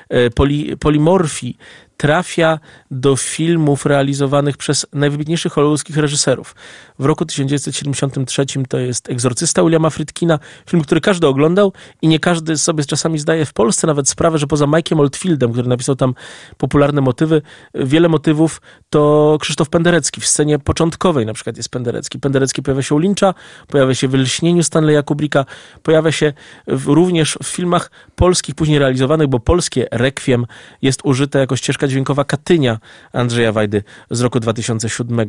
e, 0.10 0.30
poli, 0.30 0.78
polimorfii, 0.78 1.58
trafia 2.00 2.60
do 2.92 3.16
filmów 3.16 3.86
realizowanych 3.86 4.58
przez 4.58 4.86
najwybitniejszych 4.94 5.54
hollywoodzkich 5.54 5.98
reżyserów. 5.98 6.56
W 7.00 7.06
roku 7.06 7.26
1973 7.26 8.46
to 8.70 8.80
jest 8.80 9.10
Egzorcysta 9.10 9.64
Williama 9.64 9.90
Friedkina, 9.90 10.40
film, 10.70 10.84
który 10.84 11.02
każdy 11.02 11.28
oglądał 11.28 11.74
i 12.02 12.08
nie 12.08 12.20
każdy 12.20 12.58
sobie 12.58 12.86
czasami 12.86 13.20
zdaje 13.20 13.46
w 13.46 13.54
Polsce 13.54 13.88
nawet 13.88 14.10
sprawę, 14.10 14.38
że 14.38 14.48
poza 14.48 14.66
Mike'iem 14.66 15.00
Oldfieldem, 15.00 15.52
który 15.52 15.68
napisał 15.68 15.96
tam 15.96 16.14
popularne 16.58 17.02
motywy, 17.02 17.42
wiele 17.74 18.10
motywów 18.10 18.62
to 18.90 19.38
Krzysztof 19.42 19.70
Penderecki. 19.70 20.22
W 20.22 20.28
scenie 20.28 20.60
początkowej 20.60 21.26
na 21.26 21.34
przykład 21.34 21.58
jest 21.58 21.70
Penderecki. 21.70 22.20
Penderecki 22.20 22.62
pojawia 22.62 22.84
się 22.84 22.96
u 22.96 22.98
Lyncha, 22.98 23.34
pojawia 23.68 23.96
się 23.96 24.08
w 24.08 24.14
Lśnieniu 24.14 24.64
Stanleya 24.64 25.04
Kubricka, 25.06 25.46
pojawia 25.84 26.12
się 26.12 26.34
w, 26.68 26.88
również 26.88 27.38
w 27.44 27.48
filmach 27.48 27.92
polskich, 28.16 28.56
później 28.56 28.80
realizowanych, 28.80 29.28
bo 29.28 29.40
polskie 29.40 29.88
Requiem 29.92 30.46
jest 30.82 31.02
użyte 31.04 31.40
jako 31.40 31.56
ścieżka 31.56 31.89
dźwiękowa 31.90 32.24
Katynia 32.24 32.80
Andrzeja 33.14 33.52
Wajdy 33.52 33.84
z 34.12 34.22
roku 34.22 34.40
2007. 34.40 35.28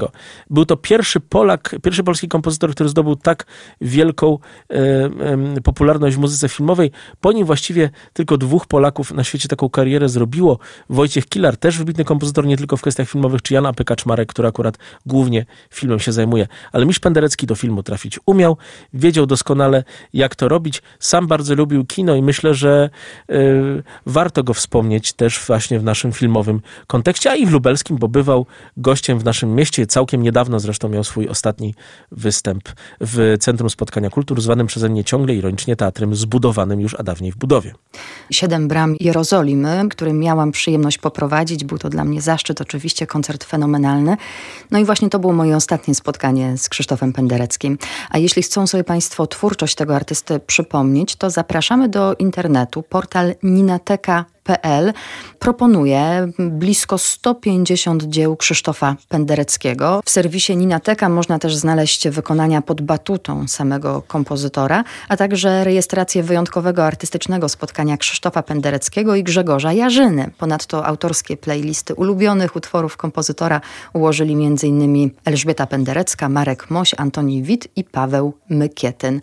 Był 0.51 0.65
to 0.65 0.77
pierwszy 0.77 1.21
Polak, 1.21 1.77
pierwszy 1.83 2.05
polski 2.05 2.29
kompozytor, 2.29 2.71
który 2.71 2.89
zdobył 2.89 3.17
tak 3.17 3.47
wielką 3.81 4.39
e, 4.71 4.75
e, 4.77 5.61
popularność 5.61 6.17
w 6.17 6.19
muzyce 6.19 6.49
filmowej. 6.49 6.91
Po 7.21 7.33
nim 7.33 7.47
właściwie 7.47 7.91
tylko 8.13 8.37
dwóch 8.37 8.67
Polaków 8.67 9.13
na 9.13 9.25
świecie 9.25 9.49
taką 9.49 9.69
karierę 9.69 10.09
zrobiło. 10.09 10.59
Wojciech 10.89 11.27
Kilar, 11.27 11.57
też 11.57 11.79
wybitny 11.79 12.05
kompozytor, 12.05 12.47
nie 12.47 12.57
tylko 12.57 12.77
w 12.77 12.81
kwestiach 12.81 13.09
filmowych, 13.09 13.43
czy 13.43 13.55
Jan 13.55 13.67
Apykaczmarek, 13.67 14.29
który 14.29 14.49
akurat 14.49 14.79
głównie 15.07 15.47
filmem 15.71 16.01
się 16.01 16.13
zajmuje. 16.13 16.47
Ale 16.73 16.87
Misz 16.87 16.99
Penderecki 16.99 17.47
do 17.47 17.55
filmu 17.55 17.83
trafić 17.83 18.19
umiał, 18.27 18.57
wiedział 18.95 19.27
doskonale, 19.27 19.85
jak 20.13 20.37
to 20.37 20.49
robić. 20.49 20.83
Sam 20.99 21.27
bardzo 21.27 21.55
lubił 21.55 21.87
kino 21.87 22.15
i 22.15 22.23
myślę, 22.23 22.55
że 22.55 22.91
y, 23.31 23.83
warto 24.07 24.43
go 24.43 24.55
wspomnieć 24.55 25.13
też 25.13 25.41
właśnie 25.47 25.79
w 25.79 25.85
naszym 25.85 26.13
filmowym 26.13 26.50
kontekście, 26.87 27.31
a 27.31 27.35
i 27.35 27.47
w 27.47 27.51
lubelskim, 27.51 27.97
bo 27.97 28.09
bywał 28.09 28.47
gościem 28.77 29.19
w 29.19 29.25
naszym 29.25 29.55
mieście. 29.55 29.87
Całkiem 29.87 30.23
niedawno 30.23 30.61
zresztą 30.61 30.89
miał 30.89 31.05
swój 31.05 31.29
ostatni 31.29 31.75
występ 32.13 32.69
w 33.01 33.37
Centrum 33.41 33.71
Spotkania 33.71 34.11
Kultur, 34.11 34.41
zwanym 34.41 34.67
przeze 34.67 34.89
mnie 34.89 35.05
ciągle 35.05 35.35
ironicznie 35.35 35.77
teatrem 35.77 36.15
zbudowanym 36.15 36.81
już, 36.81 36.95
a 36.95 37.03
dawniej 37.03 37.33
w 37.33 37.37
budowie. 37.37 37.75
Siedem 38.31 38.69
bram 38.69 38.97
Jerozolimy, 39.01 39.83
który 39.91 40.13
miałam 40.13 40.53
przyjemność 40.53 40.99
poprowadzić. 40.99 41.65
Był 41.65 41.79
to 41.79 41.89
dla 41.89 42.05
mnie 42.05 42.21
zaszczyt, 42.23 42.61
oczywiście 42.61 43.07
koncert 43.07 43.45
fenomenalny. 43.45 44.17
No 44.71 44.79
i 44.79 44.85
właśnie 44.85 45.09
to 45.09 45.19
było 45.19 45.33
moje 45.33 45.57
ostatnie 45.57 45.95
spotkanie 45.95 46.59
z 46.59 46.69
Krzysztofem 46.69 47.13
Pendereckim. 47.13 47.79
A 48.11 48.19
jeśli 48.19 48.43
chcą 48.43 48.67
sobie 48.67 48.85
Państwo 48.85 49.27
twórczość 49.27 49.75
tego 49.75 49.97
artysty 49.97 50.41
przypomnieć, 50.41 51.17
to 51.17 51.31
zapraszamy 51.31 51.89
do 51.89 52.15
internetu. 52.15 52.83
Portal 52.83 53.35
Ninateka 53.43 54.25
PL 54.51 54.93
proponuje 55.39 56.29
blisko 56.39 56.99
150 56.99 58.03
dzieł 58.05 58.37
Krzysztofa 58.37 58.97
Pendereckiego. 59.09 60.03
W 60.05 60.11
serwisie 60.11 60.57
Ninateka 60.57 61.09
można 61.09 61.39
też 61.39 61.57
znaleźć 61.57 62.09
wykonania 62.09 62.63
pod 62.63 62.81
batutą 62.81 63.49
samego 63.49 64.03
kompozytora, 64.03 64.85
a 65.09 65.17
także 65.17 65.65
rejestrację 65.65 66.23
wyjątkowego 66.23 66.87
artystycznego 66.87 67.49
spotkania 67.49 67.97
Krzysztofa 67.97 68.43
Pendereckiego 68.43 69.15
i 69.15 69.23
Grzegorza 69.23 69.73
Jarzyny. 69.73 70.31
Ponadto 70.39 70.87
autorskie 70.87 71.37
playlisty 71.37 71.95
ulubionych 71.95 72.57
utworów 72.57 72.97
kompozytora 72.97 73.61
ułożyli 73.93 74.33
m.in. 74.33 75.11
Elżbieta 75.25 75.67
Penderecka, 75.67 76.29
Marek 76.29 76.71
Moś, 76.71 76.95
Antoni 76.99 77.43
Wit 77.43 77.69
i 77.77 77.85
Paweł 77.85 78.33
Mykietyn 78.49 79.21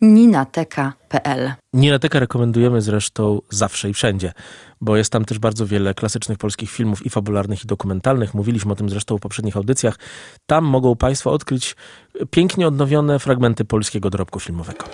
ninateka.pl. 0.00 1.52
Ninateka 1.74 2.18
rekomendujemy 2.18 2.82
zresztą 2.82 3.40
zawsze 3.50 3.90
i 3.90 3.92
wszędzie, 3.92 4.32
bo 4.80 4.96
jest 4.96 5.12
tam 5.12 5.24
też 5.24 5.38
bardzo 5.38 5.66
wiele 5.66 5.94
klasycznych 5.94 6.38
polskich 6.38 6.70
filmów 6.70 7.06
i 7.06 7.10
fabularnych, 7.10 7.64
i 7.64 7.66
dokumentalnych. 7.66 8.34
Mówiliśmy 8.34 8.72
o 8.72 8.76
tym 8.76 8.90
zresztą 8.90 9.16
w 9.16 9.20
poprzednich 9.20 9.56
audycjach. 9.56 9.98
Tam 10.46 10.64
mogą 10.64 10.96
Państwo 10.96 11.32
odkryć 11.32 11.76
pięknie 12.30 12.68
odnowione 12.68 13.18
fragmenty 13.18 13.64
polskiego 13.64 14.10
dorobku 14.10 14.40
filmowego. 14.40 14.84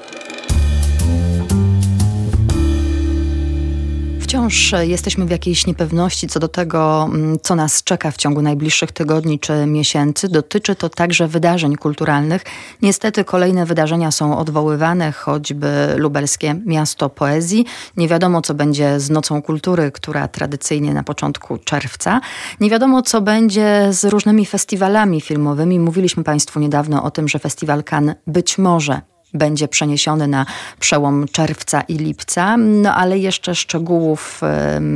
Wciąż 4.26 4.74
jesteśmy 4.80 5.26
w 5.26 5.30
jakiejś 5.30 5.66
niepewności 5.66 6.28
co 6.28 6.40
do 6.40 6.48
tego, 6.48 7.08
mm, 7.12 7.38
co 7.42 7.54
nas 7.54 7.82
czeka 7.82 8.10
w 8.10 8.16
ciągu 8.16 8.42
najbliższych 8.42 8.92
tygodni 8.92 9.38
czy 9.38 9.66
miesięcy. 9.66 10.28
Dotyczy 10.28 10.74
to 10.74 10.88
także 10.88 11.28
wydarzeń 11.28 11.76
kulturalnych. 11.76 12.42
Niestety 12.82 13.24
kolejne 13.24 13.66
wydarzenia 13.66 14.10
są 14.10 14.38
odwoływane, 14.38 15.12
choćby 15.12 15.68
lubelskie 15.96 16.54
Miasto 16.64 17.10
Poezji. 17.10 17.64
Nie 17.96 18.08
wiadomo, 18.08 18.42
co 18.42 18.54
będzie 18.54 19.00
z 19.00 19.10
Nocą 19.10 19.42
Kultury, 19.42 19.90
która 19.92 20.28
tradycyjnie 20.28 20.94
na 20.94 21.02
początku 21.02 21.58
czerwca. 21.58 22.20
Nie 22.60 22.70
wiadomo, 22.70 23.02
co 23.02 23.20
będzie 23.20 23.88
z 23.90 24.04
różnymi 24.04 24.46
festiwalami 24.46 25.20
filmowymi. 25.20 25.80
Mówiliśmy 25.80 26.24
Państwu 26.24 26.60
niedawno 26.60 27.02
o 27.02 27.10
tym, 27.10 27.28
że 27.28 27.38
festiwal 27.38 27.84
Cannes 27.84 28.16
być 28.26 28.58
może 28.58 29.15
będzie 29.36 29.68
przeniesiony 29.68 30.28
na 30.28 30.46
przełom 30.80 31.26
czerwca 31.32 31.80
i 31.80 31.94
lipca, 31.94 32.56
no 32.56 32.94
ale 32.94 33.18
jeszcze 33.18 33.54
szczegółów 33.54 34.40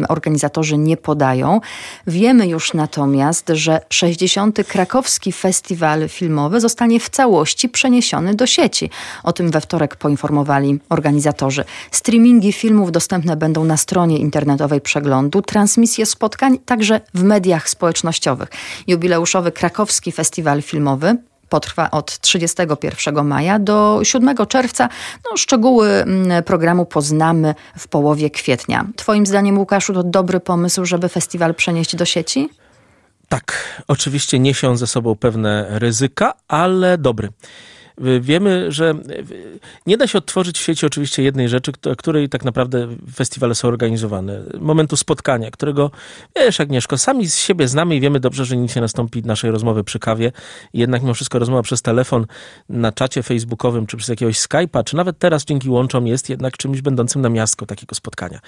organizatorzy 0.08 0.78
nie 0.78 0.96
podają. 0.96 1.60
Wiemy 2.06 2.48
już 2.48 2.74
natomiast, 2.74 3.48
że 3.54 3.80
60. 3.88 4.58
Krakowski 4.68 5.32
Festiwal 5.32 6.08
Filmowy 6.08 6.60
zostanie 6.60 7.00
w 7.00 7.08
całości 7.08 7.68
przeniesiony 7.68 8.34
do 8.34 8.46
sieci. 8.46 8.90
O 9.22 9.32
tym 9.32 9.50
we 9.50 9.60
wtorek 9.60 9.96
poinformowali 9.96 10.78
organizatorzy. 10.88 11.64
Streamingi 11.90 12.52
filmów 12.52 12.92
dostępne 12.92 13.36
będą 13.36 13.64
na 13.64 13.76
stronie 13.76 14.18
internetowej 14.18 14.80
przeglądu, 14.80 15.42
transmisje 15.42 16.06
spotkań 16.06 16.58
także 16.58 17.00
w 17.14 17.22
mediach 17.22 17.68
społecznościowych. 17.68 18.48
Jubileuszowy 18.86 19.52
Krakowski 19.52 20.12
Festiwal 20.12 20.62
Filmowy 20.62 21.16
potrwa 21.50 21.90
od 21.90 22.18
31 22.18 23.26
maja 23.26 23.58
do 23.58 24.00
7 24.02 24.36
czerwca. 24.48 24.88
No, 25.24 25.36
szczegóły 25.36 25.88
mm, 25.88 26.42
programu 26.42 26.86
poznamy 26.86 27.54
w 27.78 27.88
połowie 27.88 28.30
kwietnia. 28.30 28.86
Twoim 28.96 29.26
zdaniem, 29.26 29.58
Łukaszu, 29.58 29.94
to 29.94 30.02
dobry 30.02 30.40
pomysł, 30.40 30.84
żeby 30.84 31.08
festiwal 31.08 31.54
przenieść 31.54 31.96
do 31.96 32.04
sieci? 32.04 32.48
Tak, 33.28 33.82
oczywiście 33.88 34.38
niesie 34.38 34.68
on 34.68 34.76
ze 34.76 34.86
sobą 34.86 35.16
pewne 35.16 35.66
ryzyka, 35.78 36.32
ale 36.48 36.98
dobry. 36.98 37.28
Wiemy, 38.20 38.72
że 38.72 38.94
nie 39.86 39.96
da 39.96 40.06
się 40.06 40.18
odtworzyć 40.18 40.58
w 40.58 40.62
sieci 40.62 40.86
oczywiście 40.86 41.22
jednej 41.22 41.48
rzeczy, 41.48 41.72
której 41.98 42.28
tak 42.28 42.44
naprawdę 42.44 42.88
festiwale 43.14 43.54
są 43.54 43.68
organizowane. 43.68 44.42
Momentu 44.60 44.96
spotkania, 44.96 45.50
którego, 45.50 45.90
wiesz 46.36 46.60
Agnieszko, 46.60 46.98
sami 46.98 47.26
z 47.26 47.38
siebie 47.38 47.68
znamy 47.68 47.96
i 47.96 48.00
wiemy 48.00 48.20
dobrze, 48.20 48.44
że 48.44 48.56
nic 48.56 48.76
nie 48.76 48.82
nastąpi 48.82 49.22
naszej 49.22 49.50
rozmowy 49.50 49.84
przy 49.84 49.98
kawie. 49.98 50.32
Jednak 50.74 51.02
mimo 51.02 51.14
wszystko 51.14 51.38
rozmowa 51.38 51.62
przez 51.62 51.82
telefon, 51.82 52.26
na 52.68 52.92
czacie 52.92 53.22
facebookowym, 53.22 53.86
czy 53.86 53.96
przez 53.96 54.08
jakiegoś 54.08 54.38
Skype'a, 54.38 54.84
czy 54.84 54.96
nawet 54.96 55.18
teraz 55.18 55.44
dzięki 55.44 55.70
łączom 55.70 56.06
jest 56.06 56.30
jednak 56.30 56.56
czymś 56.56 56.80
będącym 56.80 57.22
na 57.22 57.28
miastko 57.28 57.66
takiego 57.66 57.94
spotkania. 57.94 58.40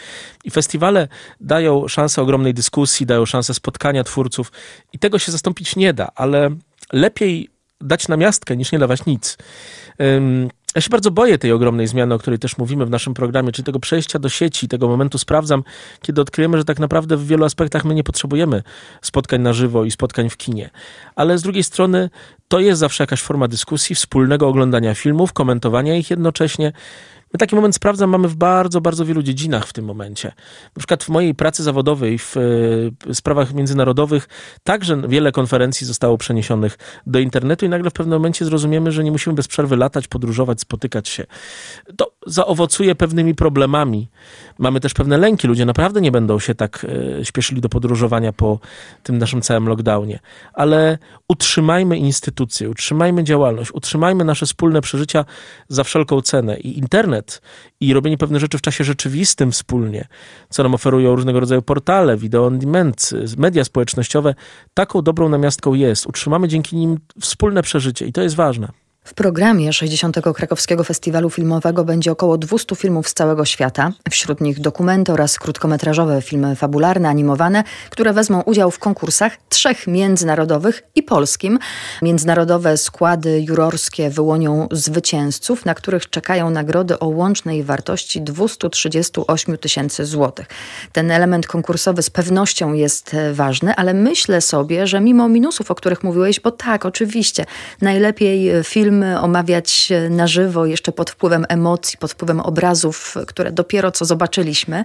I 0.45 0.51
festiwale 0.51 1.09
dają 1.41 1.89
szansę 1.89 2.23
ogromnej 2.23 2.55
dyskusji, 2.55 3.07
dają 3.07 3.27
szansę 3.27 3.55
spotkania 3.55 4.05
twórców 4.05 4.53
i 4.93 4.99
tego 4.99 5.19
się 5.19 5.33
zastąpić 5.33 5.77
nie 5.77 5.95
da, 5.95 6.09
ale 6.15 6.51
lepiej 6.93 7.52
dać 7.83 8.09
na 8.09 8.17
miastkę, 8.17 8.57
niż 8.57 8.73
nie 8.73 8.79
dawać 8.79 9.07
nic. 9.07 9.39
Ja 10.75 10.81
się 10.81 10.91
bardzo 10.91 11.11
boję 11.11 11.39
tej 11.39 11.53
ogromnej 11.53 11.87
zmiany, 11.87 12.15
o 12.15 12.19
której 12.19 12.39
też 12.39 12.59
mówimy 12.59 12.87
w 12.87 12.91
naszym 12.91 13.15
programie, 13.15 13.53
czyli 13.53 13.67
tego 13.67 13.81
przejścia 13.81 14.19
do 14.19 14.29
sieci, 14.29 14.69
tego 14.69 14.89
momentu 14.89 15.19
sprawdzam, 15.19 15.63
kiedy 16.03 16.21
odkryjemy, 16.21 16.59
że 16.59 16.65
tak 16.65 16.79
naprawdę 16.79 17.17
w 17.17 17.27
wielu 17.27 17.45
aspektach 17.45 17.85
my 17.85 17.95
nie 17.95 18.05
potrzebujemy 18.05 18.63
spotkań 19.03 19.41
na 19.41 19.53
żywo 19.53 19.85
i 19.85 19.91
spotkań 19.91 20.31
w 20.31 20.37
kinie. 20.37 20.71
Ale 21.17 21.39
z 21.39 21.43
drugiej 21.43 21.65
strony 21.65 22.11
to 22.49 22.61
jest 22.61 22.81
zawsze 22.81 23.03
jakaś 23.03 23.23
forma 23.23 23.49
dyskusji, 23.49 23.97
wspólnego 23.97 24.49
oglądania 24.49 24.95
filmów, 24.95 25.33
komentowania 25.33 25.97
ich 25.97 26.11
jednocześnie. 26.11 26.73
My 27.33 27.39
taki 27.39 27.55
moment 27.55 27.75
sprawdzam 27.75 28.11
mamy 28.11 28.29
w 28.29 28.37
bardzo, 28.37 28.81
bardzo 28.81 29.05
wielu 29.05 29.23
dziedzinach 29.23 29.67
w 29.67 29.73
tym 29.73 29.85
momencie. 29.85 30.33
Na 30.77 30.79
przykład 30.79 31.05
w 31.05 31.09
mojej 31.09 31.35
pracy 31.35 31.63
zawodowej, 31.63 32.19
w 32.19 32.37
e, 33.11 33.15
sprawach 33.15 33.55
międzynarodowych, 33.55 34.29
także 34.65 35.03
wiele 35.09 35.33
konferencji 35.33 35.87
zostało 35.87 36.19
przeniesionych 36.19 36.79
do 37.07 37.19
internetu 37.19 37.67
i 37.67 37.69
nagle 37.69 37.91
w 37.91 37.93
pewnym 37.93 38.19
momencie 38.19 38.45
zrozumiemy, 38.45 38.93
że 38.93 39.05
nie 39.05 39.11
musimy 39.11 39.37
bez 39.37 39.49
przerwy 39.49 39.77
latać, 39.77 40.09
podróżować, 40.09 40.61
spotykać 40.61 41.09
się. 41.09 41.27
To 41.97 42.13
zaowocuje 42.27 42.95
pewnymi 42.95 43.35
problemami. 43.35 44.09
Mamy 44.59 44.81
też 44.81 44.95
pewne 44.95 45.19
lęki. 45.19 45.49
Ludzie 45.49 45.65
naprawdę 45.65 46.01
nie 46.01 46.13
będą 46.13 46.39
się 46.39 46.55
tak 46.55 46.87
e, 47.21 47.25
śpieszyli 47.25 47.61
do 47.61 47.69
podróżowania 47.69 48.33
po 48.33 48.59
tym 49.03 49.19
naszym 49.19 49.43
całym 49.43 49.69
lockdownie. 49.69 50.19
Ale 50.53 50.99
utrzymajmy 51.29 51.99
instytucje, 51.99 52.71
utrzymajmy 52.71 53.25
działalność, 53.25 53.75
utrzymajmy 53.75 54.25
nasze 54.25 54.47
wspólne 54.47 54.81
przeżycia 54.81 55.25
za 55.69 55.85
wszelką 55.85 56.21
cenę. 56.21 56.61
I 56.61 56.79
internet 56.79 57.22
internet 57.23 57.43
i 57.81 57.95
robienie 57.95 58.19
pewnych 58.19 58.41
rzeczy 58.41 58.59
w 58.59 58.61
czasie 58.61 58.85
rzeczywistym 58.85 59.53
wspólnie, 59.53 60.09
co 60.49 60.63
nam 60.63 60.75
oferują 60.75 61.15
różnego 61.15 61.41
rodzaju 61.41 61.63
portale, 61.63 62.17
video 62.17 62.47
on 62.47 62.59
demand, 62.59 63.11
media 63.37 63.65
społecznościowe, 63.65 64.35
taką 64.75 65.03
dobrą 65.03 65.29
namiastką 65.29 65.75
jest. 65.75 66.07
Utrzymamy 66.07 66.49
dzięki 66.49 66.77
nim 66.77 66.99
wspólne 67.21 67.63
przeżycie 67.63 68.07
i 68.07 68.13
to 68.13 68.23
jest 68.23 68.35
ważne. 68.35 68.82
W 69.05 69.15
programie 69.15 69.73
60. 69.73 70.17
Krakowskiego 70.35 70.85
Festiwalu 70.85 71.31
Filmowego 71.31 71.85
będzie 71.85 72.13
około 72.13 72.39
200 72.39 72.77
filmów 72.77 73.09
z 73.09 73.15
całego 73.15 73.45
świata, 73.45 73.93
wśród 74.11 74.41
nich 74.41 74.61
dokumenty 74.61 75.13
oraz 75.13 75.39
krótkometrażowe 75.39 76.23
filmy 76.23 76.57
fabularne, 76.57 77.09
animowane, 77.09 77.65
które 77.91 78.13
wezmą 78.13 78.41
udział 78.41 78.71
w 78.71 78.79
konkursach 78.79 79.33
trzech 79.49 79.87
międzynarodowych 79.87 80.83
i 80.95 81.03
polskim. 81.03 81.59
Międzynarodowe 82.03 82.77
składy 82.77 83.41
jurorskie 83.41 84.11
wyłonią 84.11 84.69
zwycięzców, 84.71 85.65
na 85.65 85.75
których 85.75 86.11
czekają 86.11 86.51
nagrody 86.51 86.99
o 86.99 87.07
łącznej 87.07 87.65
wartości 87.65 88.23
238 88.23 89.59
tysięcy 89.59 90.07
złotych. 90.07 90.47
Ten 90.93 91.11
element 91.11 91.47
konkursowy 91.47 92.03
z 92.03 92.11
pewnością 92.11 92.73
jest 92.73 93.17
ważny, 93.33 93.75
ale 93.75 93.95
myślę 93.95 94.41
sobie, 94.41 94.87
że 94.87 95.01
mimo 95.01 95.29
minusów, 95.29 95.71
o 95.71 95.75
których 95.75 96.03
mówiłeś, 96.03 96.41
bo 96.41 96.51
tak, 96.51 96.87
oczywiście, 96.87 97.45
najlepiej 97.81 98.65
film 98.65 98.92
omawiać 99.21 99.93
na 100.11 100.27
żywo, 100.27 100.67
jeszcze 100.67 100.93
pod 100.93 101.11
wpływem 101.11 101.47
emocji, 101.49 101.99
pod 101.99 102.13
wpływem 102.13 102.41
obrazów, 102.41 103.15
które 103.27 103.53
dopiero 103.53 103.91
co 103.91 104.05
zobaczyliśmy, 104.05 104.85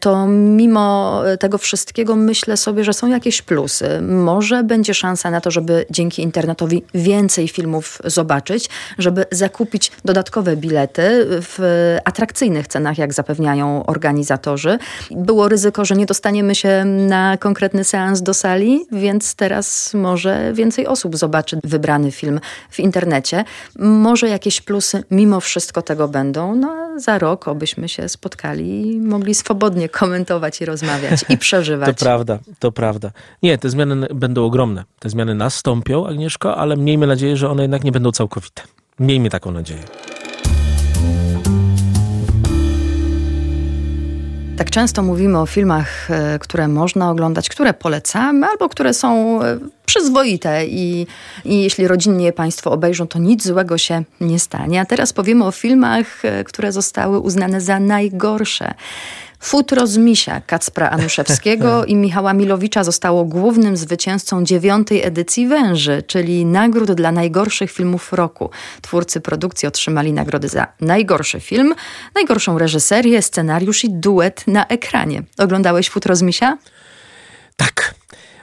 to 0.00 0.26
mimo 0.26 1.20
tego 1.40 1.58
wszystkiego 1.58 2.16
myślę 2.16 2.56
sobie, 2.56 2.84
że 2.84 2.92
są 2.92 3.08
jakieś 3.08 3.42
plusy. 3.42 4.00
Może 4.02 4.64
będzie 4.64 4.94
szansa 4.94 5.30
na 5.30 5.40
to, 5.40 5.50
żeby 5.50 5.86
dzięki 5.90 6.22
internetowi 6.22 6.82
więcej 6.94 7.48
filmów 7.48 7.98
zobaczyć, 8.04 8.70
żeby 8.98 9.24
zakupić 9.30 9.92
dodatkowe 10.04 10.56
bilety 10.56 11.26
w 11.28 11.96
atrakcyjnych 12.04 12.66
cenach, 12.66 12.98
jak 12.98 13.14
zapewniają 13.14 13.86
organizatorzy. 13.86 14.78
Było 15.10 15.48
ryzyko, 15.48 15.84
że 15.84 15.94
nie 15.94 16.06
dostaniemy 16.06 16.54
się 16.54 16.84
na 16.84 17.36
konkretny 17.36 17.84
seans 17.84 18.22
do 18.22 18.34
sali, 18.34 18.86
więc 18.92 19.34
teraz 19.34 19.94
może 19.94 20.52
więcej 20.52 20.86
osób 20.86 21.16
zobaczy 21.16 21.60
wybrany 21.64 22.10
film 22.10 22.40
w 22.70 22.80
internecie. 22.80 23.37
Może 23.78 24.28
jakieś 24.28 24.60
plusy 24.60 25.04
mimo 25.10 25.40
wszystko 25.40 25.82
tego 25.82 26.08
będą. 26.08 26.54
No 26.54 26.88
za 27.00 27.18
rok 27.18 27.48
obyśmy 27.48 27.88
się 27.88 28.08
spotkali 28.08 28.92
i 28.92 29.00
mogli 29.00 29.34
swobodnie 29.34 29.88
komentować 29.88 30.60
i 30.60 30.64
rozmawiać 30.64 31.24
i 31.28 31.38
przeżywać. 31.48 31.98
To 31.98 32.04
prawda, 32.04 32.38
to 32.58 32.72
prawda. 32.72 33.10
Nie, 33.42 33.58
te 33.58 33.70
zmiany 33.70 34.06
będą 34.14 34.44
ogromne. 34.44 34.84
Te 34.98 35.08
zmiany 35.08 35.34
nastąpią, 35.34 36.06
Agnieszko, 36.06 36.56
ale 36.56 36.76
miejmy 36.76 37.06
nadzieję, 37.06 37.36
że 37.36 37.50
one 37.50 37.62
jednak 37.62 37.84
nie 37.84 37.92
będą 37.92 38.12
całkowite. 38.12 38.62
Miejmy 39.00 39.30
taką 39.30 39.50
nadzieję. 39.50 39.82
Tak 44.58 44.70
często 44.70 45.02
mówimy 45.02 45.38
o 45.38 45.46
filmach, 45.46 46.10
e, 46.10 46.38
które 46.38 46.68
można 46.68 47.10
oglądać, 47.10 47.48
które 47.48 47.74
polecamy, 47.74 48.46
albo 48.46 48.68
które 48.68 48.94
są 48.94 49.42
e, 49.42 49.58
przyzwoite 49.86 50.66
i, 50.66 51.06
i 51.44 51.62
jeśli 51.62 51.88
rodzinnie 51.88 52.24
je 52.24 52.32
Państwo 52.32 52.70
obejrzą, 52.72 53.06
to 53.06 53.18
nic 53.18 53.46
złego 53.46 53.78
się 53.78 54.02
nie 54.20 54.38
stanie. 54.38 54.80
A 54.80 54.84
teraz 54.84 55.12
powiemy 55.12 55.44
o 55.44 55.50
filmach, 55.50 56.24
e, 56.24 56.44
które 56.44 56.72
zostały 56.72 57.18
uznane 57.18 57.60
za 57.60 57.80
najgorsze. 57.80 58.74
Futro 59.40 59.86
z 59.86 59.96
Misia 59.96 60.40
Kacpra 60.40 60.90
Anuszewskiego 60.90 61.84
i 61.84 61.96
Michała 61.96 62.32
Milowicza 62.32 62.84
zostało 62.84 63.24
głównym 63.24 63.76
zwycięzcą 63.76 64.44
dziewiątej 64.44 65.02
edycji 65.02 65.48
Węży, 65.48 66.02
czyli 66.06 66.44
nagród 66.44 66.92
dla 66.92 67.12
najgorszych 67.12 67.70
filmów 67.70 68.12
roku. 68.12 68.50
Twórcy 68.82 69.20
produkcji 69.20 69.68
otrzymali 69.68 70.12
nagrody 70.12 70.48
za 70.48 70.66
najgorszy 70.80 71.40
film, 71.40 71.74
najgorszą 72.14 72.58
reżyserię, 72.58 73.22
scenariusz 73.22 73.84
i 73.84 73.90
duet 73.90 74.46
na 74.46 74.66
ekranie. 74.66 75.22
Oglądałeś 75.38 75.90
Futro 75.90 76.16
z 76.16 76.22
Misia? 76.22 76.58
Tak. 77.56 77.94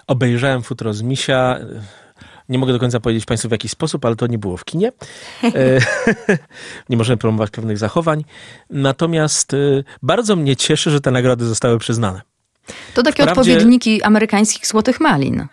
Obejrzałem 0.08 0.64
Futro 0.64 0.94
z 0.94 1.02
Misia. 1.02 1.60
Nie 2.50 2.58
mogę 2.58 2.74
do 2.74 2.80
końca 2.80 3.00
powiedzieć 3.00 3.26
Państwu 3.26 3.50
w 3.50 3.52
jaki 3.52 3.70
sposób, 3.70 4.06
ale 4.06 4.16
to 4.16 4.28
nie 4.28 4.38
było 4.38 4.58
w 4.58 4.66
kinie. 4.66 4.92
E, 5.44 5.52
nie 6.90 6.98
możemy 6.98 7.18
promować 7.18 7.52
pewnych 7.52 7.78
zachowań. 7.78 8.24
Natomiast 8.70 9.54
e, 9.54 9.58
bardzo 10.02 10.36
mnie 10.36 10.56
cieszy, 10.56 10.92
że 10.92 11.02
te 11.02 11.12
nagrody 11.12 11.46
zostały 11.46 11.80
przyznane. 11.80 12.22
To 12.94 13.04
takie 13.04 13.24
Wprawdzie... 13.24 13.52
odpowiedniki 13.52 14.04
amerykańskich 14.04 14.68
Złotych 14.68 15.00
Malin 15.00 15.48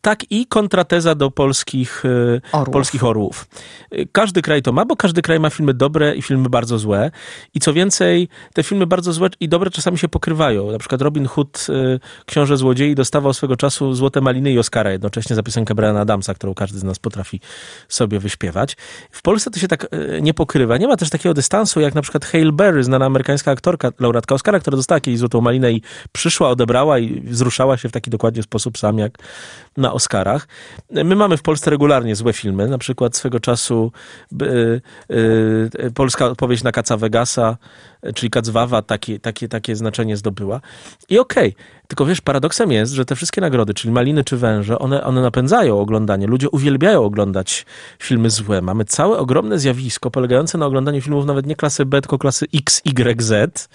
tak 0.00 0.30
i 0.30 0.46
kontrateza 0.46 1.14
do 1.14 1.30
polskich 1.30 2.02
e, 2.04 2.40
orłów. 2.52 2.72
polskich 2.72 3.04
orłów. 3.04 3.46
E, 3.90 4.06
każdy 4.12 4.42
kraj 4.42 4.62
to 4.62 4.72
ma, 4.72 4.84
bo 4.84 4.96
każdy 4.96 5.22
kraj 5.22 5.40
ma 5.40 5.50
filmy 5.50 5.74
dobre 5.74 6.14
i 6.14 6.22
filmy 6.22 6.48
bardzo 6.48 6.78
złe. 6.78 7.10
I 7.54 7.60
co 7.60 7.72
więcej, 7.72 8.28
te 8.54 8.62
filmy 8.62 8.86
bardzo 8.86 9.12
złe 9.12 9.28
i 9.40 9.48
dobre 9.48 9.70
czasami 9.70 9.98
się 9.98 10.08
pokrywają. 10.08 10.70
Na 10.70 10.78
przykład 10.78 11.02
Robin 11.02 11.26
Hood, 11.26 11.66
e, 11.68 11.98
Książę 12.26 12.56
Złodziei, 12.56 12.94
dostawał 12.94 13.32
swego 13.32 13.56
czasu 13.56 13.94
Złote 13.94 14.20
Maliny 14.20 14.52
i 14.52 14.58
Oscara 14.58 14.90
jednocześnie 14.90 15.36
za 15.36 15.42
piosenkę 15.42 15.74
Briana 15.74 16.00
Adamsa, 16.00 16.34
którą 16.34 16.54
każdy 16.54 16.78
z 16.78 16.84
nas 16.84 16.98
potrafi 16.98 17.40
sobie 17.88 18.18
wyśpiewać. 18.18 18.76
W 19.10 19.22
Polsce 19.22 19.50
to 19.50 19.60
się 19.60 19.68
tak 19.68 19.86
nie 20.20 20.34
pokrywa. 20.34 20.76
Nie 20.76 20.88
ma 20.88 20.96
też 20.96 21.10
takiego 21.10 21.34
dystansu, 21.34 21.80
jak 21.80 21.94
na 21.94 22.02
przykład 22.02 22.24
Hale 22.24 22.52
Berry, 22.52 22.84
znana 22.84 23.06
amerykańska 23.06 23.50
aktorka, 23.50 23.90
laureatka 24.00 24.34
Oscara, 24.34 24.60
która 24.60 24.76
dostała 24.76 25.00
kiedyś 25.00 25.20
Złotą 25.20 25.40
Malinę 25.40 25.72
i 25.72 25.82
przyszła, 26.12 26.48
odebrała 26.48 26.98
i 26.98 27.20
wzruszała 27.20 27.76
się 27.76 27.88
w 27.88 27.92
taki 27.92 28.10
dokładnie 28.10 28.42
sposób 28.42 28.78
sam 28.78 28.98
jak 28.98 29.18
na 29.80 29.92
Oscarach. 29.92 30.48
My 30.90 31.16
mamy 31.16 31.36
w 31.36 31.42
Polsce 31.42 31.70
regularnie 31.70 32.16
złe 32.16 32.32
filmy, 32.32 32.68
na 32.68 32.78
przykład 32.78 33.16
swego 33.16 33.40
czasu 33.40 33.92
y, 34.42 34.80
y, 35.10 35.90
polska 35.94 36.26
odpowiedź 36.26 36.62
na 36.62 36.72
Kaca 36.72 36.96
Vegasa, 36.96 37.56
czyli 38.14 38.30
Kacwawa 38.30 38.82
takie, 38.82 39.20
takie, 39.20 39.48
takie 39.48 39.76
znaczenie 39.76 40.16
zdobyła. 40.16 40.60
I 41.08 41.18
okej, 41.18 41.48
okay. 41.48 41.64
tylko 41.88 42.06
wiesz, 42.06 42.20
paradoksem 42.20 42.72
jest, 42.72 42.92
że 42.92 43.04
te 43.04 43.16
wszystkie 43.16 43.40
nagrody, 43.40 43.74
czyli 43.74 43.92
Maliny 43.92 44.24
czy 44.24 44.36
Węże, 44.36 44.78
one, 44.78 45.04
one 45.04 45.22
napędzają 45.22 45.80
oglądanie. 45.80 46.26
Ludzie 46.26 46.50
uwielbiają 46.50 47.04
oglądać 47.04 47.66
filmy 47.98 48.30
złe. 48.30 48.62
Mamy 48.62 48.84
całe 48.84 49.18
ogromne 49.18 49.58
zjawisko 49.58 50.10
polegające 50.10 50.58
na 50.58 50.66
oglądaniu 50.66 51.00
filmów 51.00 51.26
nawet 51.26 51.46
nie 51.46 51.56
klasy 51.56 51.86
B, 51.86 52.00
tylko 52.00 52.18
klasy 52.18 52.46
X, 52.54 52.82
Y, 52.84 53.22
Z 53.22 53.68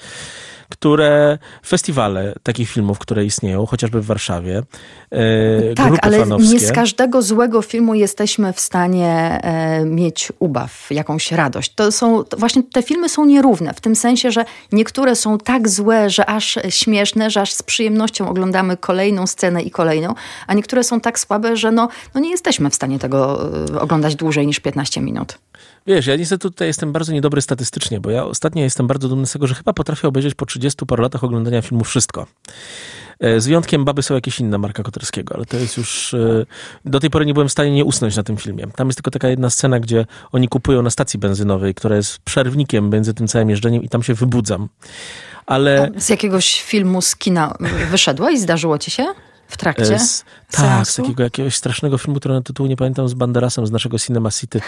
które 0.76 1.38
festiwale 1.66 2.34
takich 2.44 2.70
filmów, 2.70 3.00
które 3.00 3.26
istnieją, 3.26 3.66
chociażby 3.66 4.02
w 4.02 4.06
Warszawie, 4.06 4.64
e, 5.12 5.74
tak, 5.76 5.94
ale 6.02 6.20
fanowskie. 6.20 6.54
nie 6.54 6.60
z 6.60 6.72
każdego 6.72 7.22
złego 7.22 7.62
filmu 7.62 7.94
jesteśmy 7.94 8.54
w 8.54 8.60
stanie 8.60 9.40
e, 9.44 9.86
mieć 9.86 10.32
ubaw, 10.40 10.88
jakąś 10.92 11.32
radość. 11.32 11.74
To 11.76 11.92
są, 11.92 12.24
to 12.24 12.38
właśnie 12.38 12.64
te 12.64 12.84
filmy 12.84 13.10
są 13.10 13.26
nierówne, 13.26 13.74
w 13.74 13.82
tym 13.82 13.96
sensie, 13.96 14.32
że 14.32 14.46
niektóre 14.72 15.16
są 15.16 15.38
tak 15.38 15.70
złe, 15.70 16.10
że 16.10 16.26
aż 16.26 16.60
śmieszne, 16.70 17.30
że 17.30 17.42
aż 17.42 17.54
z 17.54 17.64
przyjemnością 17.64 18.30
oglądamy 18.30 18.78
kolejną 18.78 19.28
scenę 19.28 19.62
i 19.62 19.72
kolejną, 19.72 20.14
a 20.48 20.54
niektóre 20.54 20.84
są 20.84 21.00
tak 21.00 21.20
słabe, 21.20 21.58
że 21.58 21.72
no, 21.72 21.88
no 22.16 22.22
nie 22.22 22.30
jesteśmy 22.30 22.70
w 22.70 22.76
stanie 22.76 23.00
tego 23.00 23.50
e, 23.74 23.80
oglądać 23.80 24.16
dłużej 24.16 24.48
niż 24.48 24.60
15 24.60 25.02
minut. 25.02 25.38
Wiesz, 25.88 26.08
ja 26.08 26.16
niestety 26.16 26.42
tutaj 26.42 26.68
jestem 26.68 26.92
bardzo 26.92 27.14
niedobry 27.14 27.42
statystycznie, 27.42 28.00
bo 28.00 28.10
ja 28.10 28.26
ostatnio 28.26 28.64
jestem 28.64 28.88
bardzo 28.88 29.10
dumny 29.10 29.26
z 29.26 29.32
tego, 29.32 29.48
że 29.48 29.56
chyba 29.56 29.74
potrafię 29.74 30.08
obejrzeć 30.08 30.36
po 30.36 30.46
30 30.46 30.86
paru 30.86 31.04
latach 31.04 31.24
oglądania 31.24 31.62
filmu 31.62 31.84
wszystko. 31.84 32.28
E, 33.20 33.42
z 33.42 33.48
wyjątkiem 33.48 33.86
Baby 33.86 34.04
są 34.04 34.16
jakieś 34.16 34.40
inne 34.40 34.58
Marka 34.58 34.84
Koterskiego, 34.84 35.36
ale 35.36 35.46
to 35.46 35.58
jest 35.58 35.78
już... 35.78 36.14
E, 36.14 36.46
do 36.86 37.00
tej 37.00 37.10
pory 37.10 37.26
nie 37.26 37.34
byłem 37.34 37.50
w 37.50 37.52
stanie 37.52 37.72
nie 37.72 37.86
usnąć 37.86 38.16
na 38.16 38.24
tym 38.24 38.38
filmie. 38.38 38.68
Tam 38.76 38.88
jest 38.88 38.98
tylko 38.98 39.12
taka 39.12 39.30
jedna 39.30 39.50
scena, 39.50 39.80
gdzie 39.80 40.06
oni 40.32 40.48
kupują 40.48 40.82
na 40.82 40.90
stacji 40.90 41.20
benzynowej, 41.20 41.74
która 41.76 41.96
jest 41.96 42.20
przerwnikiem 42.20 42.90
między 42.90 43.14
tym 43.14 43.28
całym 43.28 43.50
jeżdżeniem 43.50 43.84
i 43.84 43.90
tam 43.90 44.04
się 44.04 44.14
wybudzam. 44.14 44.70
Ale... 45.46 45.92
Z 45.98 46.10
jakiegoś 46.10 46.62
filmu 46.62 47.02
z 47.02 47.16
kina 47.16 47.58
wyszedłeś? 47.92 48.40
Zdarzyło 48.40 48.78
ci 48.78 48.92
się? 48.92 49.06
W 49.48 49.58
trakcie? 49.58 50.00
Z, 50.00 50.26
tak, 50.52 50.88
z 50.88 50.96
takiego 50.96 51.24
jakiegoś 51.24 51.56
strasznego 51.56 51.98
filmu, 51.98 52.20
który 52.20 52.34
na 52.34 52.42
tytuł 52.42 52.68
nie 52.68 52.76
pamiętam, 52.76 53.10
z 53.10 53.14
Banderasem 53.14 53.68
z 53.68 53.72
naszego 53.72 54.00
Cinema 54.00 54.32
City. 54.32 54.62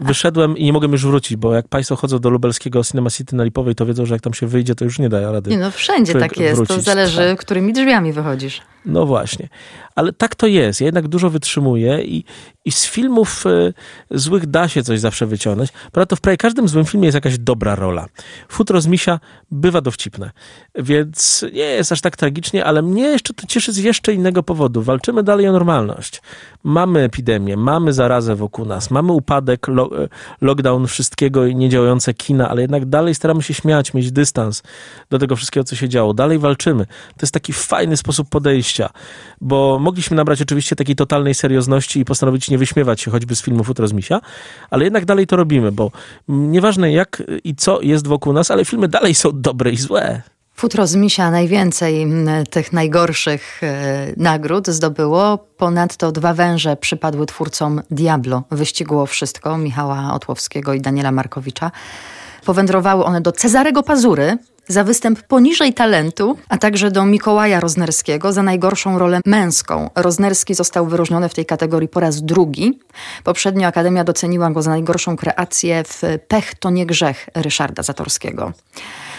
Wyszedłem 0.00 0.56
i 0.56 0.64
nie 0.64 0.72
mogę 0.72 0.88
już 0.88 1.06
wrócić, 1.06 1.36
bo 1.36 1.54
jak 1.54 1.68
państwo 1.68 1.96
chodzą 1.96 2.18
do 2.18 2.30
lubelskiego 2.30 2.84
Cinema 2.84 3.10
City 3.10 3.36
na 3.36 3.44
Lipowej, 3.44 3.74
to 3.74 3.86
wiedzą, 3.86 4.06
że 4.06 4.14
jak 4.14 4.22
tam 4.22 4.34
się 4.34 4.46
wyjdzie, 4.46 4.74
to 4.74 4.84
już 4.84 4.98
nie 4.98 5.08
da 5.08 5.32
rady. 5.32 5.50
Nie 5.50 5.58
no, 5.58 5.70
wszędzie 5.70 6.14
tak 6.14 6.38
jest. 6.38 6.56
Wrócić. 6.56 6.76
To 6.76 6.82
zależy, 6.82 7.36
którymi 7.38 7.72
drzwiami 7.72 8.12
wychodzisz. 8.12 8.62
No 8.84 9.06
właśnie. 9.06 9.48
Ale 9.94 10.12
tak 10.12 10.34
to 10.34 10.46
jest. 10.46 10.80
Ja 10.80 10.84
jednak 10.84 11.08
dużo 11.08 11.30
wytrzymuję 11.30 12.04
i, 12.04 12.24
i 12.64 12.72
z 12.72 12.86
filmów 12.86 13.46
y, 13.46 13.74
złych 14.10 14.46
da 14.46 14.68
się 14.68 14.82
coś 14.82 15.00
zawsze 15.00 15.26
wyciągnąć. 15.26 15.70
Prawda, 15.92 16.16
w 16.16 16.20
prawie 16.20 16.36
każdym 16.36 16.68
złym 16.68 16.84
filmie 16.84 17.06
jest 17.06 17.14
jakaś 17.14 17.38
dobra 17.38 17.74
rola. 17.74 18.06
Futro 18.48 18.80
z 18.80 18.86
misia 18.86 19.20
bywa 19.50 19.80
dowcipne. 19.80 20.30
Więc 20.74 21.44
nie 21.52 21.60
jest 21.60 21.92
aż 21.92 22.00
tak 22.00 22.16
tragicznie, 22.16 22.64
ale 22.64 22.82
mnie 22.82 23.02
jeszcze 23.02 23.34
to 23.34 23.46
cieszy 23.46 23.72
z 23.72 23.76
jeszcze 23.76 24.12
innego 24.12 24.42
powodu. 24.42 24.82
Walczymy 24.82 25.22
dalej 25.22 25.48
o 25.48 25.52
normalność. 25.52 26.22
Mamy 26.64 27.00
epidemię, 27.00 27.56
mamy 27.56 27.92
zarazę 27.92 28.36
wokół 28.36 28.64
nas, 28.64 28.90
mamy 28.90 29.12
upadek, 29.12 29.68
lo, 29.68 29.90
lockdown 30.40 30.86
wszystkiego 30.86 31.46
i 31.46 31.56
niedziałające 31.56 32.14
kina, 32.14 32.48
ale 32.48 32.62
jednak 32.62 32.86
dalej 32.86 33.14
staramy 33.14 33.42
się 33.42 33.54
śmiać, 33.54 33.94
mieć 33.94 34.12
dystans 34.12 34.62
do 35.10 35.18
tego 35.18 35.36
wszystkiego, 35.36 35.64
co 35.64 35.76
się 35.76 35.88
działo. 35.88 36.14
Dalej 36.14 36.38
walczymy. 36.38 36.86
To 36.86 37.22
jest 37.22 37.34
taki 37.34 37.52
fajny 37.52 37.96
sposób 37.96 38.28
podejścia, 38.28 38.71
bo 39.40 39.78
mogliśmy 39.78 40.16
nabrać 40.16 40.42
oczywiście 40.42 40.76
takiej 40.76 40.96
totalnej 40.96 41.34
seriozności 41.34 42.00
i 42.00 42.04
postanowić 42.04 42.50
nie 42.50 42.58
wyśmiewać 42.58 43.00
się 43.00 43.10
choćby 43.10 43.36
z 43.36 43.42
filmu 43.42 43.64
Futro 43.64 43.88
z 43.88 43.92
Misia, 43.92 44.20
ale 44.70 44.84
jednak 44.84 45.04
dalej 45.04 45.26
to 45.26 45.36
robimy, 45.36 45.72
bo 45.72 45.90
nieważne 46.28 46.92
jak 46.92 47.22
i 47.44 47.54
co 47.54 47.80
jest 47.80 48.06
wokół 48.06 48.32
nas, 48.32 48.50
ale 48.50 48.64
filmy 48.64 48.88
dalej 48.88 49.14
są 49.14 49.30
dobre 49.34 49.70
i 49.70 49.76
złe. 49.76 50.22
Futro 50.54 50.86
z 50.86 50.94
Misia 50.94 51.30
najwięcej 51.30 52.06
tych 52.50 52.72
najgorszych 52.72 53.60
e, 53.62 54.12
nagród 54.16 54.68
zdobyło. 54.68 55.38
Ponadto 55.38 56.12
dwa 56.12 56.34
węże 56.34 56.76
przypadły 56.76 57.26
twórcom 57.26 57.82
Diablo. 57.90 58.42
Wyścigło 58.50 59.06
wszystko 59.06 59.58
Michała 59.58 60.14
Otłowskiego 60.14 60.74
i 60.74 60.80
Daniela 60.80 61.12
Markowicza. 61.12 61.70
Powędrowały 62.44 63.04
one 63.04 63.20
do 63.20 63.32
Cezarego 63.32 63.82
Pazury, 63.82 64.38
za 64.68 64.84
występ 64.84 65.22
poniżej 65.22 65.74
talentu, 65.74 66.38
a 66.48 66.58
także 66.58 66.90
do 66.90 67.06
Mikołaja 67.06 67.60
Roznerskiego 67.60 68.32
za 68.32 68.42
najgorszą 68.42 68.98
rolę 68.98 69.20
męską. 69.26 69.90
Roznerski 69.94 70.54
został 70.54 70.86
wyróżniony 70.86 71.28
w 71.28 71.34
tej 71.34 71.46
kategorii 71.46 71.88
po 71.88 72.00
raz 72.00 72.22
drugi. 72.22 72.78
Poprzednio 73.24 73.68
Akademia 73.68 74.04
doceniła 74.04 74.50
go 74.50 74.62
za 74.62 74.70
najgorszą 74.70 75.16
kreację 75.16 75.84
w 75.84 76.02
Pech 76.28 76.54
to 76.54 76.70
nie 76.70 76.86
grzech 76.86 77.28
Ryszarda 77.34 77.82
Zatorskiego. 77.82 78.52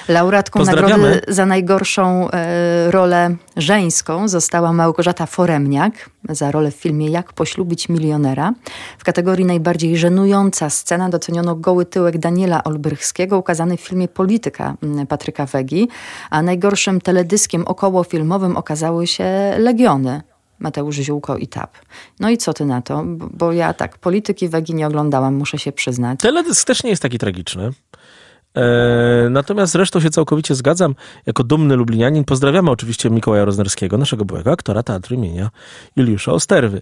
Laureatką 0.08 0.64
nagrody 0.64 1.22
za 1.28 1.46
najgorszą 1.46 2.32
e, 2.32 2.92
rolę 2.92 3.36
żeńską 3.58 4.28
została 4.28 4.74
Małgorzata 4.74 5.26
Foremniak 5.26 6.10
za 6.30 6.52
rolę 6.52 6.72
w 6.72 6.76
filmie 6.76 7.10
Jak 7.10 7.34
poślubić 7.34 7.90
milionera. 7.90 8.54
W 8.98 9.04
kategorii 9.04 9.46
najbardziej 9.46 9.98
żenująca 9.98 10.70
scena 10.70 11.10
doceniono 11.10 11.56
goły 11.56 11.86
tyłek 11.86 12.18
Daniela 12.18 12.64
Olbrychskiego 12.64 13.38
ukazany 13.38 13.78
w 13.78 13.82
filmie 13.82 14.08
Polityka 14.08 14.76
Patryka 15.10 15.46
Wegi, 15.46 15.88
a 16.30 16.42
najgorszym 16.42 17.02
teledyskiem 17.02 17.68
okołofilmowym 17.68 18.58
okazały 18.58 19.08
się 19.08 19.26
Legiony 19.58 20.22
Mateusz 20.60 20.96
Ziółko 20.96 21.38
i 21.38 21.48
TAP. 21.48 21.78
No 22.20 22.30
i 22.30 22.38
co 22.38 22.54
ty 22.54 22.66
na 22.66 22.82
to? 22.82 23.04
Bo 23.08 23.52
ja 23.52 23.74
tak, 23.74 23.98
polityki 23.98 24.50
Wegi 24.50 24.76
nie 24.76 24.88
oglądałam, 24.88 25.36
muszę 25.36 25.60
się 25.60 25.72
przyznać. 25.72 26.20
Teledysk 26.20 26.68
też 26.68 26.84
nie 26.84 26.90
jest 26.90 27.02
taki 27.02 27.18
tragiczny. 27.18 27.72
E, 28.58 29.30
natomiast 29.30 29.74
zresztą 29.74 30.00
się 30.00 30.10
całkowicie 30.10 30.56
zgadzam. 30.56 30.96
Jako 31.26 31.44
dumny 31.44 31.76
lublinianin 31.76 32.24
pozdrawiamy 32.24 32.72
oczywiście 32.72 33.10
Mikołaja 33.10 33.46
Roznerskiego, 33.46 33.98
naszego 33.98 34.26
byłego 34.26 34.52
aktora 34.52 34.84
teatru 34.84 35.16
imienia 35.16 35.50
Juliusza 35.96 36.32
Osterwy. 36.32 36.82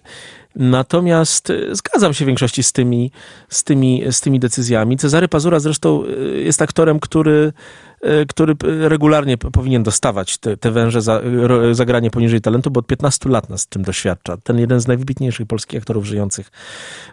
Natomiast 0.56 1.50
e, 1.50 1.74
zgadzam 1.74 2.14
się 2.14 2.24
w 2.24 2.26
większości 2.26 2.62
z 2.62 2.72
tymi, 2.72 3.10
z 3.48 3.64
tymi, 3.64 4.02
z 4.10 4.20
tymi 4.20 4.40
decyzjami. 4.40 4.96
Cezary 4.96 5.28
Pazura 5.28 5.60
zresztą 5.60 6.04
e, 6.04 6.10
jest 6.40 6.62
aktorem, 6.62 7.00
który 7.00 7.52
który 8.28 8.54
regularnie 8.88 9.38
powinien 9.38 9.82
dostawać 9.82 10.38
te, 10.38 10.56
te 10.56 10.70
węże 10.70 11.02
za 11.02 11.20
zagranie 11.72 12.10
poniżej 12.10 12.40
talentu, 12.40 12.70
bo 12.70 12.80
od 12.80 12.86
15 12.86 13.28
lat 13.28 13.50
nas 13.50 13.66
tym 13.66 13.82
doświadcza. 13.82 14.36
Ten 14.36 14.58
jeden 14.58 14.80
z 14.80 14.86
najwybitniejszych 14.86 15.46
polskich 15.46 15.80
aktorów 15.80 16.04
żyjących 16.04 16.50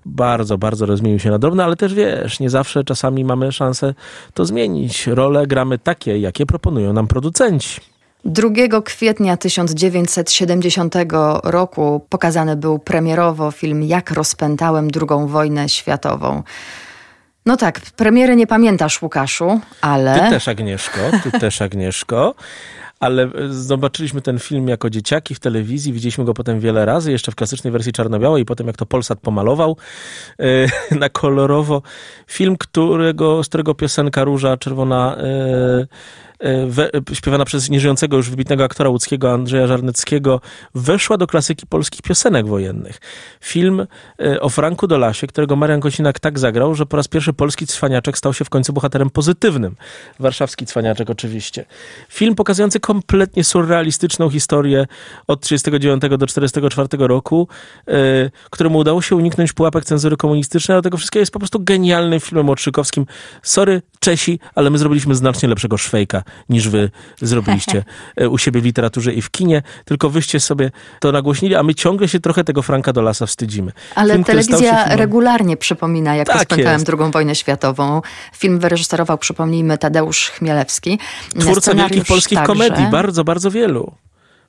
bardzo, 0.06 0.58
bardzo 0.58 0.86
rozmienił 0.86 1.20
się 1.20 1.30
na 1.30 1.40
drobne, 1.40 1.64
ale 1.64 1.76
też 1.76 1.94
wiesz, 1.94 2.40
nie 2.40 2.50
zawsze 2.50 2.84
czasami 2.84 3.26
mamy 3.26 3.52
szansę 3.52 3.94
to 4.34 4.46
zmienić. 4.46 5.08
Role 5.08 5.48
gramy 5.48 5.78
takie, 5.78 6.20
jakie 6.20 6.46
proponują 6.46 6.94
nam 6.94 7.08
producenci. 7.08 7.82
2 8.26 8.82
kwietnia 8.82 9.38
1970 9.38 10.96
roku 11.44 12.06
pokazany 12.10 12.56
był 12.56 12.80
premierowo 12.80 13.52
film 13.52 13.84
Jak 13.84 14.12
rozpętałem 14.12 14.88
II 14.96 15.28
wojnę 15.28 15.70
światową. 15.70 16.44
No 17.46 17.58
tak, 17.58 17.82
premiery 17.82 18.36
nie 18.36 18.48
pamiętasz, 18.48 19.02
Łukaszu, 19.02 19.60
ale... 19.82 20.20
Ty 20.20 20.30
też, 20.30 20.48
Agnieszko, 20.48 21.00
ty 21.24 21.40
też, 21.40 21.62
Agnieszko. 21.62 22.36
Ale 23.00 23.24
e, 23.24 23.30
zobaczyliśmy 23.50 24.22
ten 24.22 24.40
film 24.40 24.68
jako 24.68 24.90
dzieciaki 24.90 25.36
w 25.36 25.40
telewizji, 25.40 25.94
widzieliśmy 25.94 26.26
go 26.26 26.34
potem 26.34 26.60
wiele 26.60 26.86
razy, 26.86 27.12
jeszcze 27.12 27.32
w 27.32 27.36
klasycznej 27.36 27.72
wersji 27.72 27.92
czarno-białej 27.92 28.42
i 28.42 28.46
potem 28.46 28.68
jak 28.68 28.78
to 28.78 28.86
Polsat 28.86 29.20
pomalował 29.20 29.78
e, 30.40 30.46
na 31.00 31.10
kolorowo. 31.10 31.82
Film, 32.28 32.58
którego, 32.58 33.44
z 33.44 33.48
którego 33.48 33.76
piosenka 33.76 34.24
Róża 34.24 34.58
Czerwona... 34.58 35.18
E, 35.18 35.88
we, 36.68 36.90
śpiewana 37.14 37.46
przez 37.46 37.70
nieżyjącego 37.70 38.18
już 38.18 38.30
wybitnego 38.30 38.64
aktora 38.64 38.90
łódzkiego 38.90 39.32
Andrzeja 39.32 39.68
Żarneckiego, 39.68 40.42
weszła 40.76 41.18
do 41.18 41.28
klasyki 41.28 41.68
polskich 41.68 42.02
piosenek 42.02 42.48
wojennych. 42.48 43.00
Film 43.42 43.88
e, 44.22 44.42
o 44.42 44.50
Franku 44.50 44.88
Dolasie, 44.88 45.28
którego 45.28 45.56
Marian 45.56 45.80
Kocinak 45.80 46.20
tak 46.20 46.40
zagrał, 46.40 46.76
że 46.76 46.86
po 46.86 46.98
raz 46.98 47.08
pierwszy 47.08 47.34
polski 47.34 47.68
cwaniaczek 47.68 48.18
stał 48.18 48.34
się 48.34 48.46
w 48.46 48.50
końcu 48.50 48.74
bohaterem 48.74 49.10
pozytywnym. 49.10 49.76
Warszawski 50.20 50.66
cwaniaczek 50.66 51.10
oczywiście. 51.10 51.66
Film 52.10 52.36
pokazujący 52.36 52.80
kompletnie 52.80 53.44
surrealistyczną 53.44 54.30
historię 54.30 54.86
od 55.28 55.42
1939 55.42 56.20
do 56.20 56.28
1944 56.28 57.08
roku, 57.08 57.48
e, 57.88 57.92
któremu 58.50 58.78
udało 58.78 59.02
się 59.02 59.16
uniknąć 59.16 59.54
pułapek 59.54 59.86
cenzury 59.86 60.18
komunistycznej, 60.18 60.74
ale 60.74 60.82
tego 60.82 60.98
wszystkiego 60.98 61.22
jest 61.22 61.32
po 61.32 61.40
prostu 61.40 61.60
genialnym 61.60 62.20
filmem 62.20 62.50
Otrzykowskim. 62.50 63.06
Sorry, 63.44 63.82
Czesi, 64.00 64.40
ale 64.56 64.70
my 64.70 64.78
zrobiliśmy 64.78 65.16
znacznie 65.16 65.50
lepszego 65.50 65.78
Szwejka 65.78 66.24
niż 66.50 66.70
wy 66.70 66.90
zrobiliście 67.22 67.84
e, 68.16 68.30
u 68.30 68.38
siebie 68.38 68.62
w 68.62 68.66
literaturze 68.66 69.14
i 69.14 69.22
w 69.22 69.32
kinie, 69.32 69.62
tylko 69.86 70.10
wyście 70.10 70.40
sobie 70.40 70.72
to 71.00 71.12
nagłośnili, 71.12 71.56
a 71.56 71.64
my 71.64 71.76
ciągle 71.76 72.08
się 72.08 72.20
trochę 72.20 72.44
tego 72.44 72.62
Franka 72.62 72.94
Dolasa 72.94 73.26
wstydzimy. 73.26 73.72
Ale 73.96 74.14
Film, 74.14 74.24
telewizja 74.24 74.96
regularnie 74.96 75.58
przypomina, 75.58 76.16
jak 76.16 76.28
tak 76.28 76.36
rozpętałem 76.36 76.82
II 76.88 77.12
wojnę 77.12 77.36
światową. 77.36 78.02
Film 78.34 78.60
wyreżyserował, 78.60 79.18
przypomnijmy, 79.18 79.78
Tadeusz 79.78 80.30
Chmielewski. 80.30 81.00
Twórca 81.40 81.74
wielkich 81.74 82.06
polskich 82.06 82.38
także. 82.38 82.54
komedii, 82.54 82.86
bardzo, 82.92 83.24
bardzo 83.24 83.52
wielu. 83.52 83.96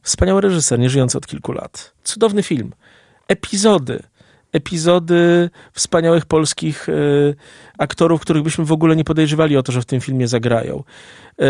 Wspaniały 0.02 0.40
reżyser, 0.40 0.78
nieżyjący 0.78 1.18
od 1.18 1.26
kilku 1.26 1.52
lat. 1.52 1.92
Cudowny 2.04 2.42
film. 2.42 2.72
Epizody 3.28 4.02
epizody 4.52 5.50
wspaniałych 5.72 6.26
polskich 6.26 6.88
y, 6.88 7.34
aktorów, 7.78 8.20
których 8.20 8.42
byśmy 8.42 8.64
w 8.64 8.72
ogóle 8.72 8.96
nie 8.96 9.04
podejrzewali 9.04 9.56
o 9.56 9.62
to, 9.62 9.72
że 9.72 9.82
w 9.82 9.84
tym 9.84 10.00
filmie 10.00 10.28
zagrają. 10.28 10.84
Y, 11.40 11.44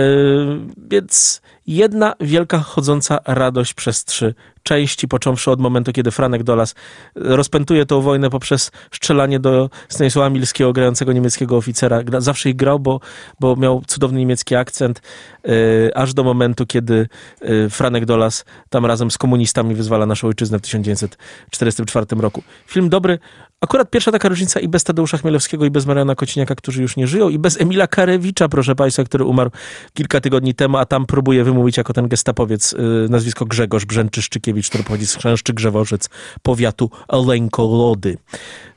więc 0.91 1.43
jedna 1.67 2.15
wielka 2.21 2.59
chodząca 2.59 3.19
radość 3.27 3.75
przez 3.75 4.05
trzy 4.05 4.35
części, 4.63 5.09
począwszy 5.09 5.51
od 5.51 5.61
momentu, 5.61 5.93
kiedy 5.93 6.11
Franek 6.11 6.43
Dolas 6.43 6.75
rozpętuje 7.15 7.87
tą 7.87 8.01
wojnę 8.01 8.31
poprzez 8.31 8.71
strzelanie 8.93 9.41
do 9.41 9.71
Stanisława 9.89 10.31
Milskiego, 10.31 10.73
grającego 10.73 11.13
niemieckiego 11.13 11.57
oficera. 11.57 12.01
Zawsze 12.19 12.51
ich 12.51 12.57
grał, 12.57 12.79
bo, 12.79 13.01
bo 13.41 13.57
miał 13.57 13.83
cudowny 13.87 14.19
niemiecki 14.19 14.55
akcent, 14.57 15.03
yy, 15.45 15.91
aż 15.95 16.15
do 16.15 16.25
momentu, 16.25 16.67
kiedy 16.67 17.09
yy, 17.41 17.71
Franek 17.71 18.05
Dolas 18.05 18.45
tam 18.69 18.87
razem 18.87 19.11
z 19.11 19.19
komunistami 19.19 19.75
wyzwala 19.75 20.07
naszą 20.07 20.29
ojczyznę 20.29 20.59
w 20.59 20.63
1944 20.63 22.07
roku. 22.21 22.43
Film 22.67 22.89
dobry, 22.89 23.19
Akurat 23.61 23.91
pierwsza 23.91 24.13
taka 24.13 24.29
różnica 24.29 24.61
i 24.61 24.69
bez 24.69 24.85
Tadeusza 24.85 25.19
Chmielewskiego, 25.19 25.65
i 25.65 25.71
bez 25.71 25.87
Mariana 25.87 26.15
Kociniaka, 26.15 26.55
którzy 26.55 26.83
już 26.83 26.97
nie 26.97 27.07
żyją, 27.07 27.29
i 27.29 27.39
bez 27.39 27.61
Emila 27.61 27.87
Karewicza, 27.87 28.49
proszę 28.49 28.75
Państwa, 28.75 29.05
który 29.05 29.25
umarł 29.25 29.51
kilka 29.95 30.21
tygodni 30.21 30.55
temu, 30.55 30.77
a 30.77 30.85
tam 30.85 31.07
próbuje 31.07 31.45
wymówić 31.45 31.77
jako 31.77 31.93
ten 31.93 32.09
gestapowiec 32.09 32.73
yy, 32.73 33.07
nazwisko 33.11 33.45
Grzegorz 33.47 33.85
Brzęczyszczykiewicz, 33.85 34.69
który 34.69 34.85
pochodzi 34.85 35.07
z 35.07 35.17
Chrzęszczy 35.17 35.53
Grzeworzec, 35.53 36.09
powiatu 36.43 36.91
Lękolody. 37.27 38.19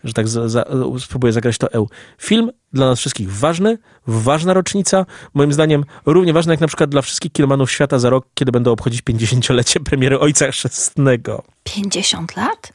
Że 0.04 0.14
tak 0.14 0.28
za, 0.28 0.50
za, 0.50 0.66
spróbuję 1.00 1.34
zagrać 1.34 1.58
to 1.58 1.72
eł. 1.72 1.90
Film 2.18 2.52
dla 2.74 2.86
nas 2.86 3.00
wszystkich 3.00 3.32
ważny, 3.32 3.78
ważna 4.08 4.54
rocznica, 4.54 5.06
moim 5.34 5.54
zdaniem 5.54 5.86
równie 6.06 6.34
ważna 6.34 6.54
jak 6.54 6.62
na 6.62 6.68
przykład 6.68 6.90
dla 6.90 7.02
wszystkich 7.02 7.32
kinomanów 7.32 7.72
świata 7.72 8.00
za 8.00 8.10
rok, 8.10 8.26
kiedy 8.34 8.52
będą 8.52 8.72
obchodzić 8.72 9.02
50-lecie 9.02 9.80
premiery 9.80 10.20
Ojca 10.20 10.52
Chrzestnego. 10.52 11.44
50 11.64 12.36
lat? 12.36 12.74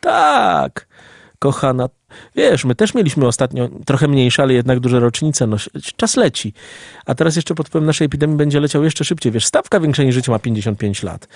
Tak 0.00 0.90
kochana. 1.40 1.88
Wiesz, 2.36 2.64
my 2.64 2.74
też 2.74 2.94
mieliśmy 2.94 3.26
ostatnio 3.26 3.68
trochę 3.86 4.08
mniejsze, 4.08 4.42
ale 4.42 4.54
jednak 4.54 4.80
duże 4.80 5.00
rocznice. 5.00 5.46
No, 5.46 5.56
czas 5.96 6.16
leci. 6.16 6.52
A 7.06 7.14
teraz 7.14 7.36
jeszcze 7.36 7.54
pod 7.54 7.68
wpływem 7.68 7.86
naszej 7.86 8.04
epidemii 8.04 8.36
będzie 8.36 8.60
leciał 8.60 8.84
jeszcze 8.84 9.04
szybciej. 9.04 9.32
Wiesz, 9.32 9.46
stawka 9.46 9.80
większa 9.80 10.02
niż 10.02 10.14
życie 10.14 10.32
ma 10.32 10.38
55 10.38 11.02
lat. 11.02 11.28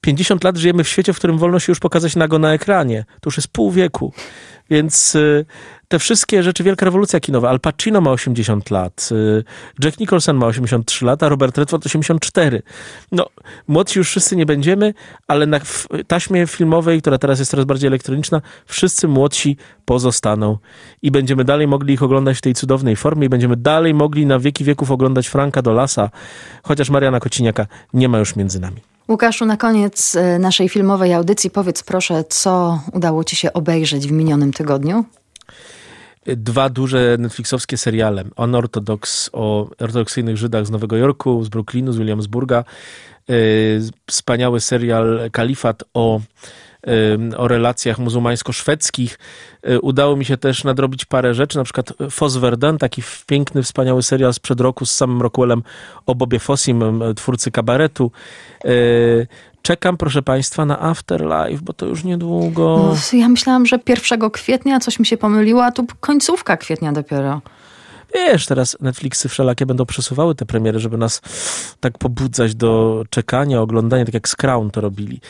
50 0.00 0.44
lat 0.44 0.56
żyjemy 0.56 0.84
w 0.84 0.88
świecie, 0.88 1.12
w 1.12 1.16
którym 1.16 1.38
wolno 1.38 1.58
się 1.58 1.70
już 1.70 1.80
pokazać 1.80 2.16
nago 2.16 2.38
na 2.38 2.52
ekranie. 2.52 3.04
To 3.20 3.28
już 3.28 3.36
jest 3.36 3.48
pół 3.48 3.70
wieku. 3.70 4.12
Więc 4.70 5.14
y, 5.14 5.44
te 5.88 5.98
wszystkie 5.98 6.42
rzeczy, 6.42 6.64
wielka 6.64 6.84
rewolucja 6.84 7.20
kinowa. 7.20 7.50
Al 7.50 7.60
Pacino 7.60 8.00
ma 8.00 8.10
80 8.10 8.70
lat, 8.70 9.08
y, 9.12 9.44
Jack 9.84 10.00
Nicholson 10.00 10.36
ma 10.36 10.46
83 10.46 11.04
lata, 11.04 11.28
Robert 11.28 11.58
Redford 11.58 11.86
84. 11.86 12.62
No, 13.12 13.26
młodsi 13.68 13.98
już 13.98 14.08
wszyscy 14.08 14.36
nie 14.36 14.46
będziemy, 14.46 14.94
ale 15.28 15.46
na 15.46 15.60
taśmie 16.06 16.46
filmowej, 16.46 17.00
która 17.00 17.18
teraz 17.18 17.38
jest 17.38 17.50
coraz 17.50 17.66
bardziej 17.66 17.88
elektroniczna, 17.88 18.42
wszyscy 18.66 19.08
młodsi 19.08 19.56
pozostaną 19.84 20.58
i 21.02 21.10
będziemy 21.10 21.44
dalej 21.44 21.66
mogli 21.66 21.94
ich 21.94 22.02
oglądać 22.02 22.38
w 22.38 22.40
tej 22.40 22.54
cudownej 22.54 22.96
formie 22.96 23.26
i 23.26 23.28
będziemy 23.28 23.56
dalej 23.56 23.94
mogli 23.94 24.26
na 24.26 24.38
wieki 24.38 24.64
wieków 24.64 24.90
oglądać 24.90 25.28
Franka 25.28 25.62
Dolasa, 25.62 26.10
chociaż 26.62 26.90
Mariana 26.90 27.20
Kociniaka 27.20 27.66
nie 27.94 28.08
ma 28.08 28.18
już 28.18 28.36
między 28.36 28.60
nami. 28.60 28.89
Łukaszu, 29.10 29.46
na 29.46 29.56
koniec 29.56 30.14
y, 30.14 30.38
naszej 30.38 30.68
filmowej 30.68 31.14
audycji 31.14 31.50
powiedz 31.50 31.82
proszę, 31.82 32.24
co 32.28 32.80
udało 32.92 33.24
Ci 33.24 33.36
się 33.36 33.52
obejrzeć 33.52 34.08
w 34.08 34.12
minionym 34.12 34.52
tygodniu? 34.52 35.04
dwa 36.26 36.68
duże 36.68 37.16
netflixowskie 37.18 37.76
seriale. 37.76 38.24
On 38.36 38.54
o 39.32 39.70
ortodoksyjnych 39.78 40.36
Żydach 40.36 40.66
z 40.66 40.70
Nowego 40.70 40.96
Jorku, 40.96 41.44
z 41.44 41.48
Brooklynu, 41.48 41.92
z 41.92 41.98
Williamsburga. 41.98 42.64
Y, 43.30 43.80
wspaniały 44.06 44.60
serial 44.60 45.30
Kalifat 45.32 45.84
o 45.94 46.20
o 47.36 47.48
relacjach 47.48 47.98
muzułmańsko-szwedzkich. 47.98 49.18
Y, 49.68 49.80
udało 49.80 50.16
mi 50.16 50.24
się 50.24 50.36
też 50.36 50.64
nadrobić 50.64 51.04
parę 51.04 51.34
rzeczy, 51.34 51.58
na 51.58 51.64
przykład 51.64 51.92
Fos 52.10 52.36
Verdun, 52.36 52.78
taki 52.78 53.02
piękny, 53.26 53.62
wspaniały 53.62 54.02
serial 54.02 54.34
sprzed 54.34 54.60
roku 54.60 54.86
z 54.86 54.92
samym 54.92 55.22
Rockwellem 55.22 55.62
o 56.06 56.14
Bobie 56.14 56.38
Fossim, 56.38 57.02
twórcy 57.16 57.50
kabaretu. 57.50 58.10
Czekam, 59.62 59.96
proszę 59.96 60.22
Państwa, 60.22 60.64
na 60.64 60.82
Afterlife, 60.82 61.62
bo 61.62 61.72
to 61.72 61.86
już 61.86 62.04
niedługo. 62.04 62.94
Ja 63.12 63.28
myślałam, 63.28 63.66
że 63.66 63.78
1 64.10 64.30
kwietnia 64.30 64.80
coś 64.80 64.98
mi 64.98 65.06
się 65.06 65.16
pomyliło, 65.16 65.64
a 65.64 65.72
tu 65.72 65.86
końcówka 66.00 66.56
kwietnia 66.56 66.92
dopiero. 66.92 67.40
Wiesz, 68.14 68.46
teraz 68.46 68.76
Netflixy 68.80 69.28
wszelakie 69.28 69.66
będą 69.66 69.86
przesuwały 69.86 70.34
te 70.34 70.46
premiery, 70.46 70.78
żeby 70.78 70.96
nas 70.96 71.20
tak 71.80 71.98
pobudzać 71.98 72.54
do 72.54 73.04
czekania, 73.10 73.60
oglądania, 73.60 74.04
tak 74.04 74.14
jak 74.14 74.28
z 74.28 74.36
Crown 74.36 74.70
to 74.70 74.80
robili. 74.80 75.20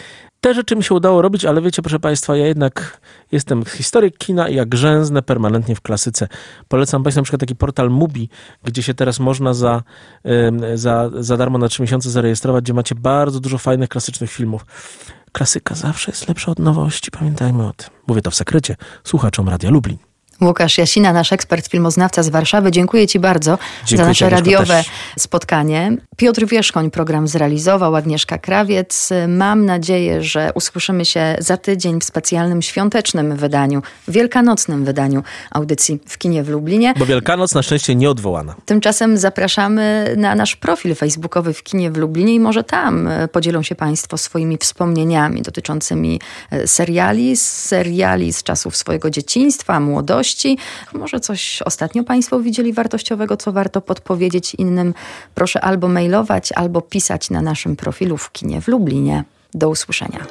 Te 0.40 0.54
rzeczy 0.54 0.76
mi 0.76 0.84
się 0.84 0.94
udało 0.94 1.22
robić, 1.22 1.44
ale 1.44 1.62
wiecie, 1.62 1.82
proszę 1.82 2.00
Państwa, 2.00 2.36
ja 2.36 2.46
jednak 2.46 3.00
jestem 3.32 3.64
historyk 3.64 4.18
kina 4.18 4.48
i 4.48 4.54
ja 4.54 4.64
grzęznę 4.64 5.22
permanentnie 5.22 5.74
w 5.74 5.80
klasyce. 5.80 6.28
Polecam 6.68 7.02
Państwu 7.02 7.20
na 7.20 7.22
przykład 7.22 7.40
taki 7.40 7.56
portal 7.56 7.90
Mubi, 7.90 8.28
gdzie 8.64 8.82
się 8.82 8.94
teraz 8.94 9.20
można 9.20 9.54
za, 9.54 9.82
za, 10.74 11.10
za 11.18 11.36
darmo 11.36 11.58
na 11.58 11.68
trzy 11.68 11.82
miesiące 11.82 12.10
zarejestrować, 12.10 12.64
gdzie 12.64 12.74
macie 12.74 12.94
bardzo 12.94 13.40
dużo 13.40 13.58
fajnych, 13.58 13.88
klasycznych 13.88 14.30
filmów. 14.30 14.66
Klasyka 15.32 15.74
zawsze 15.74 16.10
jest 16.10 16.28
lepsza 16.28 16.52
od 16.52 16.58
nowości, 16.58 17.10
pamiętajmy 17.10 17.66
o 17.66 17.72
tym. 17.72 17.88
Mówię 18.06 18.22
to 18.22 18.30
w 18.30 18.34
sekrecie 18.34 18.76
słuchaczom 19.04 19.48
Radia 19.48 19.70
Lublin. 19.70 20.09
Łukasz 20.40 20.78
Jasina, 20.78 21.12
nasz 21.12 21.32
ekspert 21.32 21.68
filmoznawca 21.68 22.22
z 22.22 22.28
Warszawy. 22.28 22.70
Dziękuję 22.70 23.06
Ci 23.06 23.18
bardzo 23.20 23.58
Dziękuję 23.84 23.96
za 23.96 24.08
nasze 24.08 24.30
radiowe 24.30 24.66
też. 24.66 24.90
spotkanie. 25.18 25.96
Piotr 26.16 26.46
Wierzchoń 26.46 26.90
program 26.90 27.28
zrealizował, 27.28 27.96
Agnieszka 27.96 28.38
Krawiec. 28.38 29.10
Mam 29.28 29.66
nadzieję, 29.66 30.22
że 30.22 30.50
usłyszymy 30.54 31.04
się 31.04 31.36
za 31.38 31.56
tydzień 31.56 32.00
w 32.00 32.04
specjalnym 32.04 32.62
świątecznym 32.62 33.36
wydaniu, 33.36 33.82
wielkanocnym 34.08 34.84
wydaniu 34.84 35.22
audycji 35.50 36.00
w 36.06 36.18
kinie 36.18 36.42
w 36.42 36.48
Lublinie. 36.48 36.94
Bo 36.98 37.06
Wielkanoc 37.06 37.54
na 37.54 37.62
szczęście 37.62 37.94
nie 37.94 38.10
odwołana. 38.10 38.54
Tymczasem 38.66 39.18
zapraszamy 39.18 40.14
na 40.16 40.34
nasz 40.34 40.56
profil 40.56 40.94
facebookowy 40.94 41.52
w 41.52 41.62
kinie 41.62 41.90
w 41.90 41.96
Lublinie 41.96 42.34
i 42.34 42.40
może 42.40 42.64
tam 42.64 43.08
podzielą 43.32 43.62
się 43.62 43.74
Państwo 43.74 44.18
swoimi 44.18 44.58
wspomnieniami 44.58 45.42
dotyczącymi 45.42 46.20
e, 46.50 46.66
seriali, 46.66 47.36
seriali 47.36 48.32
z 48.32 48.42
czasów 48.42 48.76
swojego 48.76 49.10
dzieciństwa, 49.10 49.80
młodości, 49.80 50.29
wartości. 50.30 50.58
Może 50.92 51.20
coś 51.20 51.62
ostatnio 51.62 52.04
Państwo 52.04 52.40
widzieli 52.40 52.72
wartościowego, 52.72 53.36
co 53.36 53.52
warto 53.52 53.80
podpowiedzieć 53.80 54.54
innym. 54.54 54.94
Proszę 55.34 55.60
albo 55.60 55.88
mailować, 55.88 56.52
albo 56.52 56.80
pisać 56.82 57.30
na 57.30 57.42
naszym 57.42 57.76
profilu 57.76 58.16
w 58.16 58.32
kinie 58.32 58.60
w 58.60 58.68
Lublinie. 58.68 59.24
Do 59.54 59.68
usłyszenia. 59.68 60.26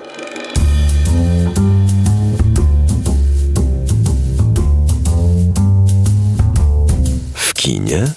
W 7.33 7.53
kinie 7.53 8.07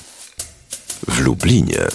w 1.09 1.21
Lublinie. 1.21 1.88